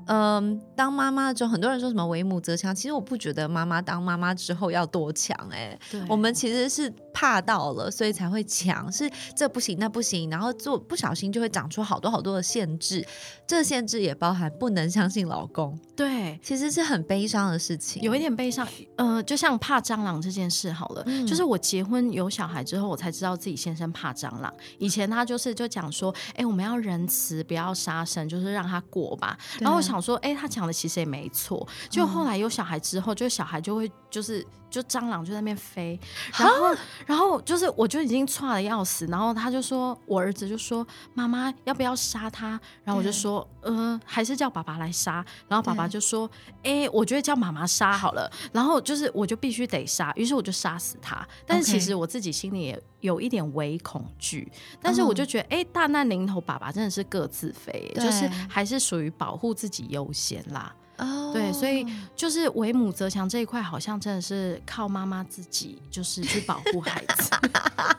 [0.08, 13.06] 嗯、当妈妈之后，很多人说什么为母则强，其实我不觉得妈妈当妈妈之后要多强、哎，对，我们其实是怕到了，所以才会强，是这不行那不行，然后做不小心就会长出好多好多的限制，
[13.46, 16.40] 这限制也包含不能相信老公，对。
[16.42, 18.02] 其实是很悲伤的事情。
[18.02, 24.54] 有一点悲伤，呃，就像怕蟑螂这件事好了，嗯就是我结婚有小孩之后，我才知道自己先生怕蟑螂。
[24.78, 29.38] 以前他就是就讲说，哎、我们要仁慈，不要杀生，就是让他过吧。
[29.60, 31.68] 然后我想说，哎、他讲的其实也没错。
[31.90, 36.00] 就后来有小孩之后，就小孩就会就是就蟑螂就在那边飞，
[36.36, 42.60] 然后然后就是我就已经窜的要死，然后他就说，我儿子就说妈妈要不要杀他？
[42.84, 45.24] 然后我就说，呃，还是叫爸爸来杀。
[45.48, 46.28] 然后爸爸就说，
[46.64, 48.28] 哎、我觉得叫妈妈杀好了。
[48.52, 51.24] 然后就是我就必须得杀，于是我就杀死他。
[51.46, 60.74] 但是其实我自己心里也有一点微恐惧，但是我就觉得，哎、大难临头，爸爸真的是各自飞，就是还是属于保护自己优先啦。
[61.04, 61.86] 哦对，所以
[62.16, 67.32] 就是为母则强这一块，好像真的是靠妈妈自己，就是去保护孩子。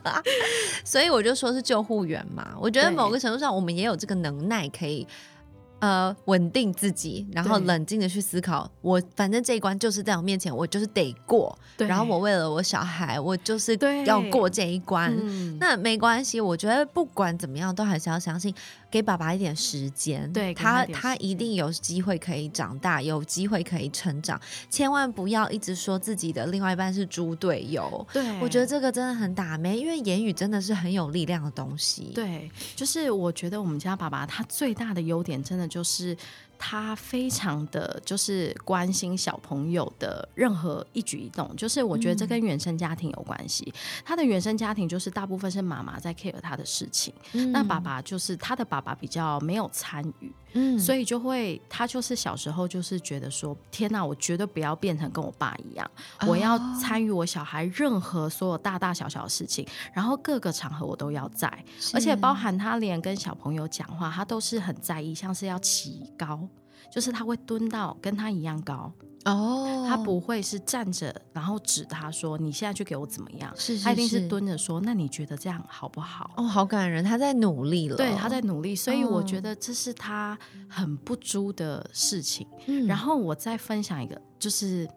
[0.84, 2.54] 所以我就说是救护员嘛。
[2.60, 5.06] 我觉得某个程度上，我们也有这个能耐，可以
[5.80, 8.70] 呃稳定自己，然后冷静的去思考。
[8.80, 11.58] 我反正这一关就是在我面前，我就是得过。
[11.78, 15.12] 然后我为了我小孩，我就是要过这一关。
[15.18, 18.54] 嗯，那没关系，我觉得不管怎么样，都还是要相信，
[18.94, 28.06] 给爸爸一点时间，对他他一定有机会可以长大，有机会可以成长，千万不要一直说自己的另外一半是猪队友。
[28.12, 36.16] 对，我觉得这个真的很打没，因为言语真的是很有力量的东西。，对，就是我觉得我们家爸爸他最大的优点，真的就是
[36.58, 41.54] 他非常的就是关心小朋友的任何一举一动。
[41.56, 43.72] 就是我觉得这跟原生家庭有关系，
[44.04, 47.12] 他的原生家庭就是大部分是妈妈在 care 他的事情，
[47.52, 50.78] 那爸爸就是他的爸爸比较没有参与，嗯。
[50.78, 55.88] 所以就会他就是小时候就是觉得说，天哪，我绝对不要变成跟我爸一样，
[56.26, 61.48] 我要哦参与我小孩任何所有大大小小的事情，然后各个场合我都要在，
[61.92, 66.40] 而且包含他连跟小朋友讲话，他都是很在意，像是要起高。
[66.94, 68.92] 就是他会蹲到跟他一样高，
[69.24, 82.46] 哦，他不会是站着，然后指他说：“你现在去给我怎么样？”是是他一定是是蹲着说：“那你觉得这样好不好？”哦，好感人，他在努力了，对，他在努力，所以我哦觉得这是他很不猪的事情。
[82.66, 84.88] 嗯，然后我再分享一个，就是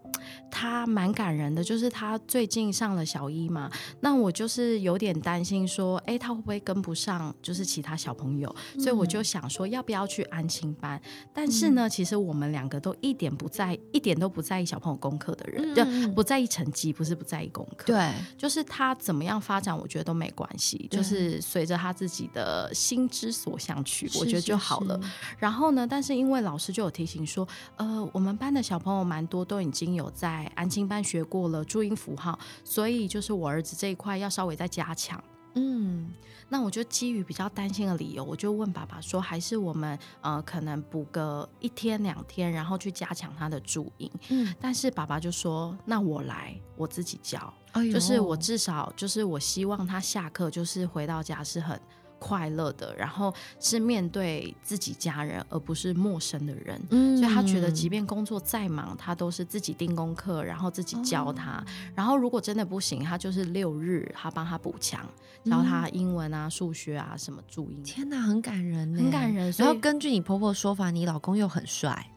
[0.50, 3.70] 他蛮感人的，就是他最近上了小一嘛，
[4.02, 11.02] 那我就是有点担心说，哎，他会不会跟不上，就是其他小朋友，所以我就想说，要不要去安亲班？
[11.34, 25.00] 但是呢，其实我们两个都一点不在，一点都不在意小朋友功课的人，就、不在意成绩，不是不在意功课，对，就是他怎么样发展，我觉得都没关系，就是随着他自己的心之所向去，我觉得就好了。。
[25.38, 35.24] 然后呢，但是因为老师就有提醒说，呃，我们班的小朋友蛮多都已经有在安亲班学过了注音符号，所以就是我儿子这一块要稍微再加强。
[35.60, 36.14] 嗯，
[36.50, 44.12] 那我就基于比较担心的理由，我就问爸爸说，还是我们呃可能补个一天两天，然后去加强他的注音。
[44.30, 47.52] 嗯但是爸爸就说，那我来，我自己教。
[47.72, 51.80] 哎呦就是我至少就是我希望他下课就是回到家是很
[52.20, 56.82] 快乐的，然后是面对自己家人，而不是陌生的人。
[56.92, 61.64] 嗯所以他觉得，即便工作再忙，他都是自己定功课，然后自己教他。
[61.96, 65.06] 然后如果真的不行，他就是六日他帮他补强，
[65.46, 67.82] 教他英文啊、数学啊什么注音。
[67.84, 72.12] 天哪，很感人呢，很感人然后根据你婆婆说法，你老公又很帅，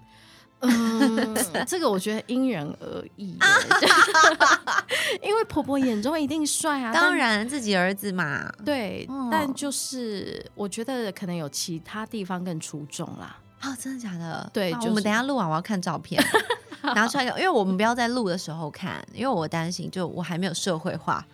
[0.60, 1.34] 嗯，
[1.66, 3.36] 这个我觉得因人而异，
[5.22, 6.92] 因为婆婆眼中一定帅啊。
[6.92, 8.50] 当然自己儿子嘛。
[8.64, 13.36] 对，哦但就是我觉得可能有其他地方更出众啦。
[13.62, 14.48] 哦，真的假的？
[14.52, 16.22] 对就是我们等一下录完我要看照片，
[16.94, 21.24] 拿出来看，因为我们不要在录的时候看，因为我担心就我还没有社会化，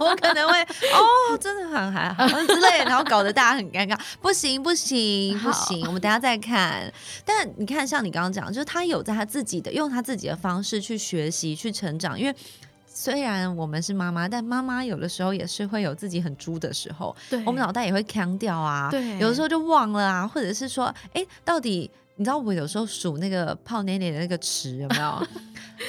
[0.00, 3.98] 我 我可能会哦，真的很还好之类的，然后搞得大家很尴尬。
[4.20, 6.92] 不行不行不行，我们等下再看。
[7.24, 12.18] 但你看，像你刚刚讲，就是他有在他自己的用他自己的方式去学习、去成长。
[12.18, 12.34] 因为
[12.86, 18.88] 虽然我们是妈妈，但妈妈有的时候也是会有自己很猪的时候，对我们脑袋也会腔掉啊。
[18.90, 25.26] 对有的时候就忘了啊，或者是说，哎，到底你知道我有时候数那个泡奶奶的那个池有没有？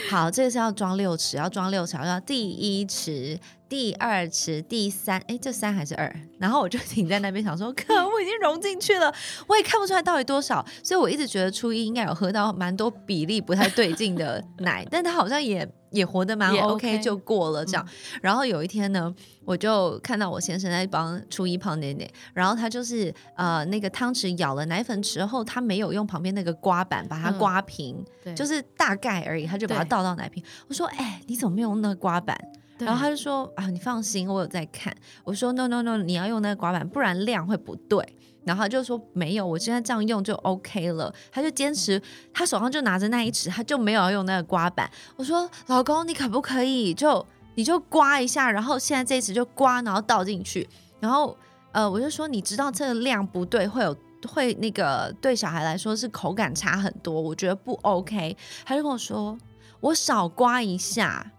[0.10, 6.14] 好，这个是要装六池，要装六池，要第一池、第二池、第三，哎，这三还是二？
[6.40, 9.14] 然后我就停在那边想说，可我已经融进去了，
[9.48, 17.88] 我也看不出来到底多少，所以我一直觉得初一应该有喝到蛮多比例不太对劲的奶，但它好像也也活得蛮也 OK，OK 就过了这样。
[18.22, 19.14] 然后有一天呢，
[19.46, 30.44] 我就看到我先生在帮初一泡奶奶，然后他就是呃那个汤匙舀了奶粉之后，他没有用旁边那个刮板把它嗯刮平，对，就是大概而已，他就把它倒到奶瓶。
[30.68, 32.38] 我说：“哎、你怎么没有用那个刮板？”
[32.78, 34.94] 然后他就说：“啊，你放心，我有在看。”
[35.24, 42.02] 我说：“No No No，你要用那个刮板，不然量会不对。”然后他就说：“没有，我现在这样用就 OK 了。”他就坚持，
[42.34, 44.90] 他手上就拿着那一匙，他就没有要用那个刮板。
[45.18, 47.26] 我说：“老公，你可不可以就
[47.56, 50.70] 你就刮一下，然后现在这一匙就刮，然后倒进去。”
[51.02, 51.36] 然后
[51.72, 58.36] 呃，我就说：“你知道这个量不对，会有。”会那个对小孩来说是口感差很多，我觉得不 OK。
[58.66, 59.38] 他就跟我说，
[59.80, 61.32] 我少刮一下，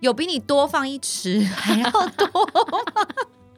[0.00, 2.28] 有比你多放一匙还要多。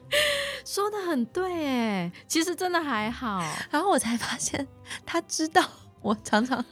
[0.65, 3.43] 说的很对哎，其实真的还好。
[3.69, 4.67] 然后我才发现，
[5.05, 5.63] 他知道
[6.01, 6.63] 我常常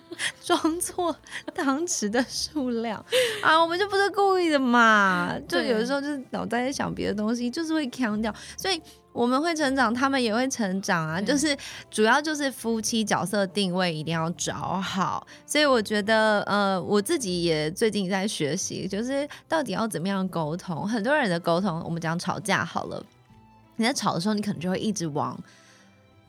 [0.44, 1.16] 装错
[1.54, 3.04] 汤匙的数量
[3.44, 8.82] 啊，我们就不是故意的嘛， 就有的时候就是脑袋在想别的东西，就是会腔掉，所以。
[9.14, 11.22] 我们会成长，他们也会成长啊。
[11.22, 11.56] 就是
[11.92, 20.90] 主要就是夫妻角色定位一定要找好，所以我觉得，呃，我自己也最近在学习，就是到底要怎么样沟通。
[20.90, 23.06] 很多人的沟通，我们讲吵架好了，
[23.76, 25.38] 你在吵的时候，你可能就会一直往，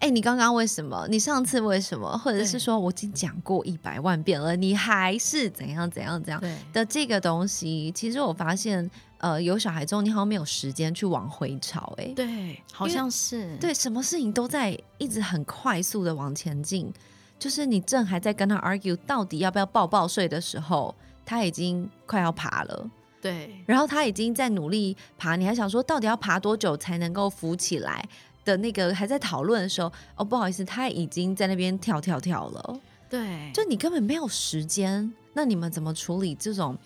[0.01, 1.07] 哎、你刚刚为什么？
[1.09, 2.17] 你上次为什么？
[2.19, 6.43] 或者是说我已经讲过一百万遍了，你还是怎样怎样怎样
[6.73, 16.93] 的这个东西，其实我发现，呃，有小孩之后，你好像没有时间去往回吵、哎，对，好像是对，什么事情都在一直很快速的往前进，
[17.39, 22.91] 就是你正还在跟他 argue 到底要不要抱抱睡的时候，他已经快要爬了。
[23.25, 28.07] 对然后他已经在努力爬，你还想说到底要爬多久才能够浮起来
[28.45, 35.11] 的那个还在讨论的时候，哦，不好意思，他已经在那边跳跳跳了，对，就你根本没有时间。
[35.33, 36.77] 那你们怎么处理这种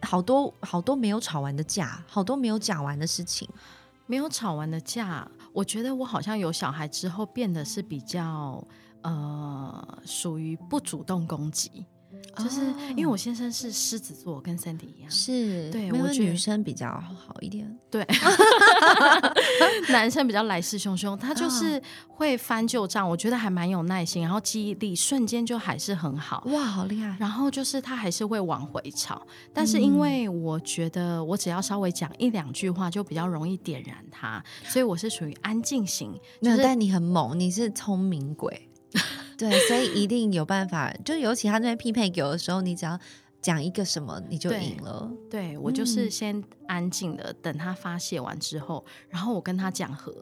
[0.00, 3.46] 好多好多没有吵完的架，好多没有讲完的事情？
[4.06, 8.64] 没有吵完的架，我觉得我好像有小孩之后变得是比较
[9.02, 11.84] 呃，属于不主动攻击，
[12.36, 12.60] 就是
[12.90, 17.78] 因为我先生是狮子座，跟 Sandy 一样，是对我觉得女生比较好一点。
[17.90, 18.04] 对
[19.90, 26.42] 男生比较来势汹汹，他就是会翻旧账，我觉得还蛮有耐心，然后记忆力瞬间就还是很好。
[26.46, 27.16] 哇，好厉害！
[27.20, 38.68] 然后就是他还是会往回吵，但是因为我觉得我只要稍微讲一两句话，就比较容易点燃他，所以我是属于安静型，没有，但你很猛，你是聪明鬼，
[39.36, 40.92] 对，所以一定有办法。
[41.04, 42.98] 就尤其他那边匹配给我的时候，你只要
[43.40, 45.10] 讲一个什么，你就赢了。
[45.30, 50.12] 对我就是嗯先安静的等他发泄完之后，然后我跟他讲和。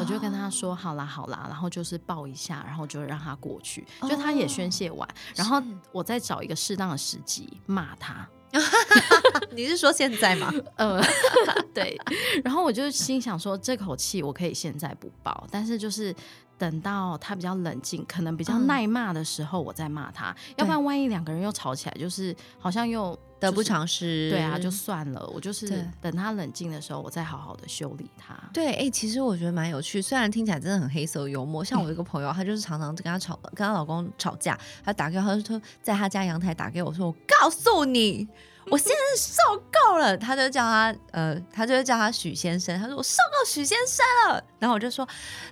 [0.00, 8.26] 我就跟他说好啦好啦，然后就是抱一下，然后就让他过去，就他也宣泄完，然后我再找一个适当的时机骂他，
[9.52, 10.50] 你是说现在吗？
[10.76, 11.02] 呃，
[11.74, 12.00] 对，
[12.42, 16.14] 然后我就心想说，这口气我可以现在不爆，但是就是
[16.62, 24.30] 等到他比较冷静，可能比较嗯耐骂的时候，我再骂他，要不然万一两个人又吵起来，就是好像又得不就是偿失。
[24.30, 28.32] 对啊，就算了，我就是等他冷静的时候，我再好好的修理他。
[28.52, 31.64] 对，哎、其实我觉得蛮有趣，虽然听起来真的很黑色幽默。
[31.64, 38.28] 像我一个朋友，她就是常常跟她吵，跟她老公吵架，她打给我，她就说在她家阳台打给我说：“我告诉你，
[38.70, 42.78] 我现在是受够了。”他就叫他，呃，他就叫他许先生。
[42.78, 45.06] 他说：“我受够许先生了。”然后我就说：“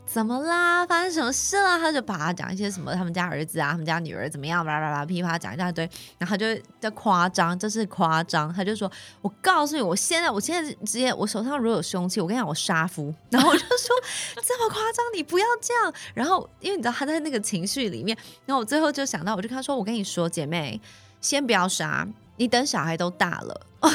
[0.07, 0.87] 怎么啦？
[0.87, 5.85] 发生什么事了？”他就把他讲一些什么他们家儿子啊，他们家女儿怎么样，叭叭叭噼啪讲一大堆，
[6.19, 6.47] 然后他就
[6.79, 8.53] 在夸张，这是夸张。
[8.53, 8.91] 他就说
[9.23, 13.95] ：“我告诉你，我现在我现在直接我手上如果有凶器，我跟你讲，我杀夫。”然后我就说
[14.47, 20.81] ：“这么夸张，你不要这样。”然后因为你知道他在那个情绪里面，然后我最后就想到，我就跟他说：“我跟你说，姐妹，
[21.21, 22.07] 先不要杀，
[22.41, 23.61] 你等小孩都大了。”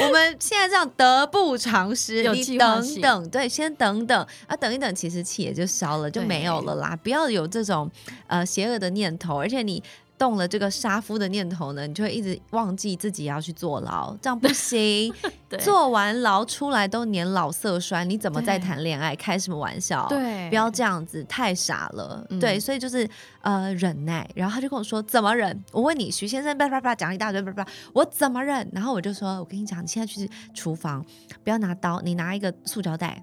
[0.00, 6.96] 我们现在这样得不偿失，你等等，对，先等等啊，等一等，其实气也就消了，就没有了啦。
[7.02, 7.90] 不要有这种
[8.28, 9.82] 呃邪恶的念头，而且你。
[10.24, 15.12] 动了这个杀夫的念头呢，你就会一直忘记自己要去坐牢，这样不行。
[15.50, 19.14] 对坐完牢出来都年老色衰，你怎么再谈恋爱？
[19.14, 20.06] 开什么玩笑？
[20.08, 22.26] 对不要这样子，太傻了。
[22.30, 23.06] 嗯对，所以就是
[23.42, 24.26] 呃忍耐。
[24.34, 25.62] 然后他就跟我说怎么忍？
[25.72, 28.66] 我问你，徐先生叭叭叭讲一大堆叭叭叭，我怎么忍？
[28.72, 31.04] 然后我就说，我跟你讲，你现在去厨房，
[31.42, 33.22] 不要拿刀，你拿一个塑胶袋，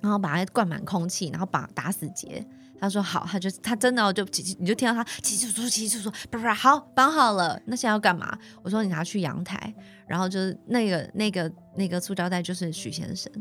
[0.00, 2.42] 然后把它灌满空气，然后把打死结。
[2.82, 4.24] 他说好，他就他真的哦就
[4.58, 8.36] 你就听到他起起出起起出说叭叭好绑好了，那现在要干嘛？
[8.60, 9.72] 我说你拿去阳台，
[10.04, 13.32] 然后就是那个那个那个塑胶袋就是许先生，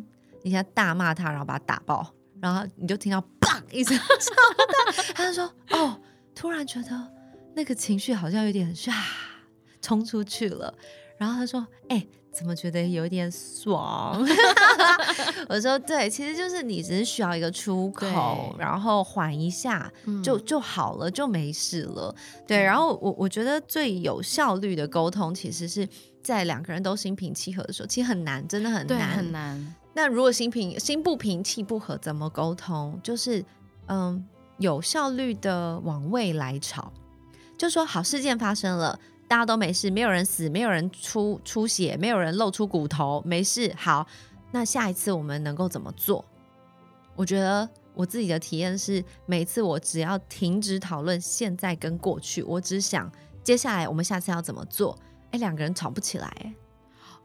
[0.44, 3.98] 你现在大骂他，然后把他打爆，然后你就听到砰一声，
[5.16, 6.00] 他就说哦，
[6.36, 7.12] 突然觉得
[7.56, 8.94] 那个情绪好像有点 唰
[9.82, 10.72] 冲出去了，
[11.18, 14.26] 然后他说哎、怎么觉得有点爽？
[15.50, 22.14] 我说对，其实就是你只是需要一个出口，然后缓一下嗯就就好了，就没事了。
[22.48, 25.88] 对，然后我我觉得最有效率的沟通，其实是
[26.24, 29.76] 在两个人都心平气和的时候，其实很难，真的很对难，很难。
[29.94, 32.98] 那如果心平心不平气不和，怎么沟通？
[33.04, 33.44] 就是
[33.88, 34.26] 嗯，
[34.58, 36.94] 有效率的往未来吵，
[37.58, 38.98] 就说好事件发生了，
[39.32, 43.74] 大家都没事，没有人死，没有人出出血，没有人露出骨头，没事。
[43.78, 44.06] 好，
[44.52, 46.26] 那下一次我们能够怎么做？
[47.16, 53.10] 我觉得我自己的体验是，每次我只要停止讨论现在跟过去，我只想
[53.42, 55.00] 接下来我们下次要怎么做。
[55.32, 56.54] 哎，两个人吵不起来，哎。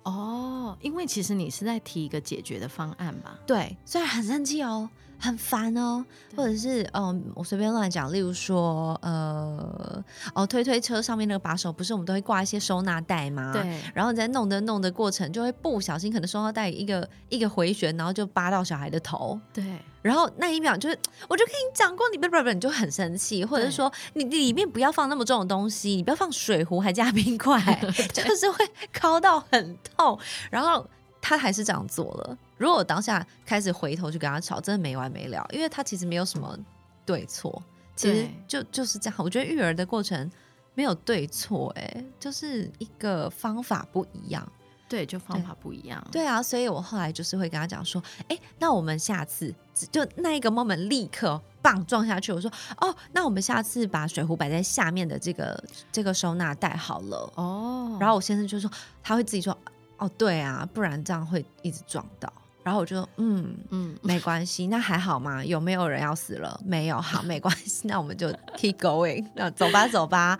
[0.04, 3.36] 哦，因为其实你是在提一个解决的方案吧？
[3.44, 4.88] 对，虽然很生气哦，
[5.18, 6.04] 很烦哦，
[6.36, 10.04] 或者是嗯，我随便乱讲，例如说呃，
[10.34, 13.52] 哦，推推车上面那个把手，不是我们都会挂一些收纳袋吗？。
[13.52, 19.64] 对，然后你在弄的弄的过程，就会不小心可能收纳袋一个一个回旋，然后就扒到小孩的头，对，
[20.02, 20.98] 然后那一秒就是，
[21.28, 27.60] 我就跟你讲过，你不不不，你就很生气，或者是说你你里面不要放那么重的东西，你不要放水壶还加冰块，
[28.12, 30.18] 就是会 敲到很痛。
[30.50, 30.86] 然后
[31.20, 32.38] 他还是这样做了。
[32.56, 36.58] 如果我当下开始回头去跟他吵，真的没完没了，因为他其实没有什么
[37.04, 37.62] 对错，
[37.94, 39.18] 其实就就是这样。
[39.18, 40.30] 我觉得育儿的过程
[40.74, 44.46] 没有对错，哎，就是一个方法不一样。
[44.88, 46.00] 对，就方法不一样。
[46.12, 49.52] 对啊，所以我后来就是会跟他讲说，哎，那我们下次
[49.90, 52.32] 就那一个 moment 立刻棒撞下去。
[52.32, 52.48] 我说，
[52.80, 57.32] 哦，那我们下次把水壶摆在下面的这个这个收纳袋好了。
[57.34, 58.70] 哦，然后我先生就说，
[59.02, 59.58] 他会自己说，
[59.98, 62.32] 哦，对啊，不然这样会一直撞到。
[62.66, 65.44] 然后我就嗯，嗯，没关系，那还好吗？
[65.44, 66.60] 有没有人要死了？
[66.64, 68.26] 没有，好，没关系，那我们就
[68.58, 70.36] keep going， 那走吧，走吧。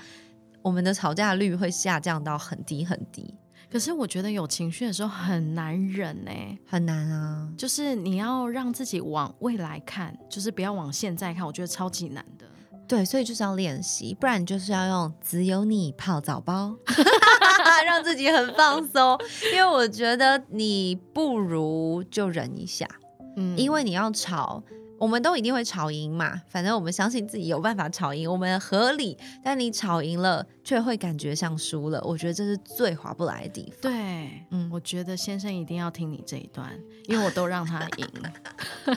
[0.61, 3.33] 我们的吵架率会下降到很低很低，
[3.71, 6.33] 可是我觉得有情绪的时候很难忍呢、
[6.67, 7.49] 很难啊。
[7.57, 12.45] 就是你要让自己往未来看，就是不要往现在看，我觉得超级难的。
[12.89, 16.75] 对，所以就是要练习，不然你就是要用只有你泡澡包，
[17.85, 19.19] 让自己很放松。
[19.53, 22.87] 因为我觉得你不如就忍一下，
[23.37, 24.63] 嗯因为你要吵，
[24.99, 26.41] 我们都一定会吵赢嘛。
[26.49, 29.17] 反正我们相信自己有办法吵赢，我们合理。
[29.45, 33.93] 但你吵赢了，却会感觉像输了，我觉得这是最划不来的地方。
[33.93, 36.73] 对，嗯我觉得先生一定要听你这一段，
[37.07, 38.09] 因为我都让他赢。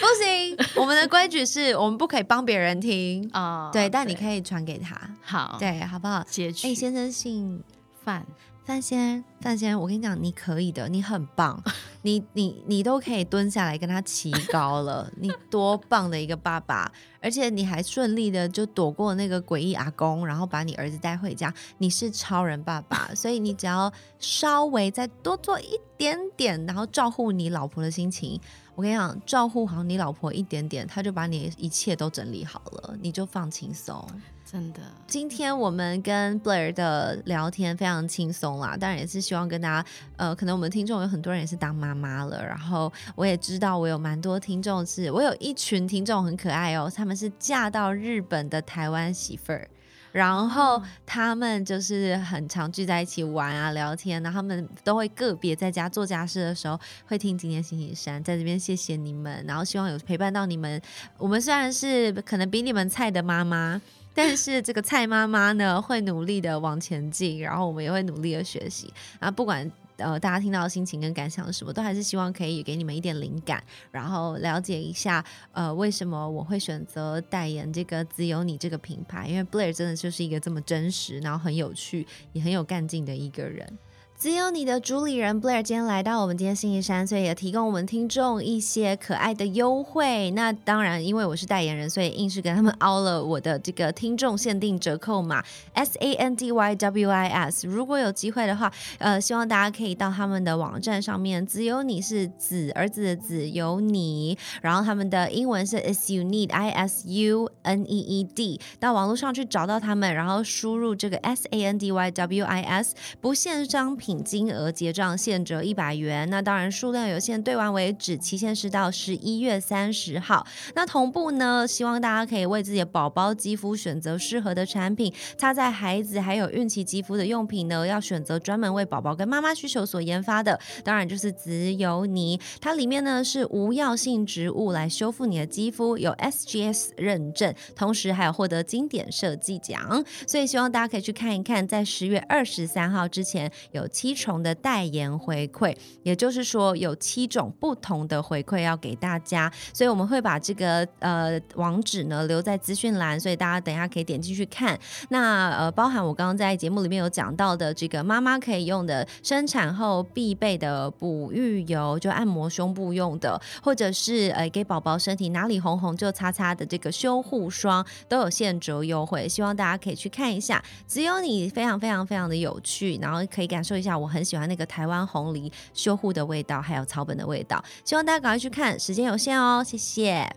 [0.00, 3.28] 不行，我们的规矩是我们不可以帮别人听。
[3.32, 6.22] 啊、对，但你可以传给他，好对，好不好？
[6.28, 6.68] 截取。
[6.68, 7.62] 哎，先生姓
[8.04, 8.26] 范，
[8.64, 11.62] 范先，范先，我跟你讲，你可以的，你很棒，
[12.02, 16.90] 你你你都可以蹲下来跟他齐高了，你多棒的一个爸爸，
[17.26, 28.40] 而且你还顺利的就躲过那个诡异阿公，然后把你儿子带回家，你是超人爸爸，所以你只要稍微再多做一点点，然后照顾你老婆的心情。
[28.76, 34.06] 我跟你讲，照顾好你老婆一点点，他就把你一切都整理好了，你就放轻松。
[34.48, 49.66] 真的今天我们跟 Blair 的聊天非常轻松啦，当然也是希望跟大家，呃，可能我们听众有很多人也是当妈妈了，然后我也知道我有蛮多听众是，我有一群听众很可爱哦，他们是嫁到日本的台湾媳妇儿。
[50.12, 60.80] 然后他们就是很常聚在一起玩啊、聊天，然后他们都会个别在家做家事的时候会听今天星期三，在这边谢谢你们，然后希望有陪伴到你们。
[61.18, 63.78] 我们虽然是可能比你们菜的妈妈，
[64.14, 68.90] 但是这个蔡妈妈呢，会努力的往前进，然后我们也会努力的学习。
[69.18, 83.78] 啊，不管呃大家听到的心情跟感想是什么，都还是希望可以给你们一点灵感，然后了解一下呃为什么我会选择代言这个只有你这个品牌，因为 Blair 真的就是一个这么真实，然后很有趣，也很有干劲的一个人。
[84.18, 90.30] 只有你的主理人 Blair 今天来到我们今天星期三，所以也提供我们听众一些可爱的优惠。
[90.30, 95.44] 那当然，因为我是代言人，所以硬是跟他们凹了我的这个听众限定折扣码
[95.74, 97.68] S A N D Y W I S。
[97.68, 112.10] 如果有机会的话，呃，希望大家可以到他们的网站上面，只有你是子儿子的子有你，然后他们的英文是 Is You Need I S U N E E D，到网络上去找到他们，然后输入这个 S A N D Y
[112.12, 114.05] W I S，不限商品。
[114.06, 120.46] 品金额结账现折一百元，那当然数量有限，兑完为止，期限是到十一月三十号。
[120.76, 143.84] 那同步呢，希望大家可以为自己的宝宝肌肤选择适合的产品，擦在孩子还有孕期肌肤的用品呢，要选择专门为宝宝跟妈妈需求所研发的，当然就是紫油泥，它里面呢是无药性植物来修复你的肌肤，有 SGS 认证，同时还有获得经典设计奖，所以希望大家可以去看一看，在十月二十三号之前有。
[143.96, 154.78] 七重的代言回馈，也就是说有七种不同的回馈要给大家，所以我们会把这个呃网址呢留在资讯栏，所以大家等一下可以点进去看。
[155.08, 170.62] 那呃，包含我刚刚在节目里面有讲到的这个妈妈可以用的生产后必备的哺育油，就按摩胸部用的，或者是呃给宝宝身体哪里红红就擦擦的这个修护霜，都有现折优惠，希望大家可以去看一下。
[170.86, 173.85] 只有你非常非常非常的有趣，然后可以感受一。
[173.86, 180.30] 下我很喜欢那个台湾红梨修护的味道，还有草本的味道，希望大家赶快去看，时间有限哦，谢谢。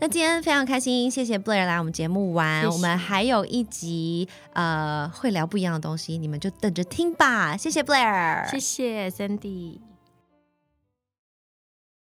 [0.00, 9.87] 那今天非常开心，谢谢 Blair 来我们节目玩，我们还有一集呃会聊不一样的东西，你们就等着听吧，谢谢 Blair，谢谢 Sandy。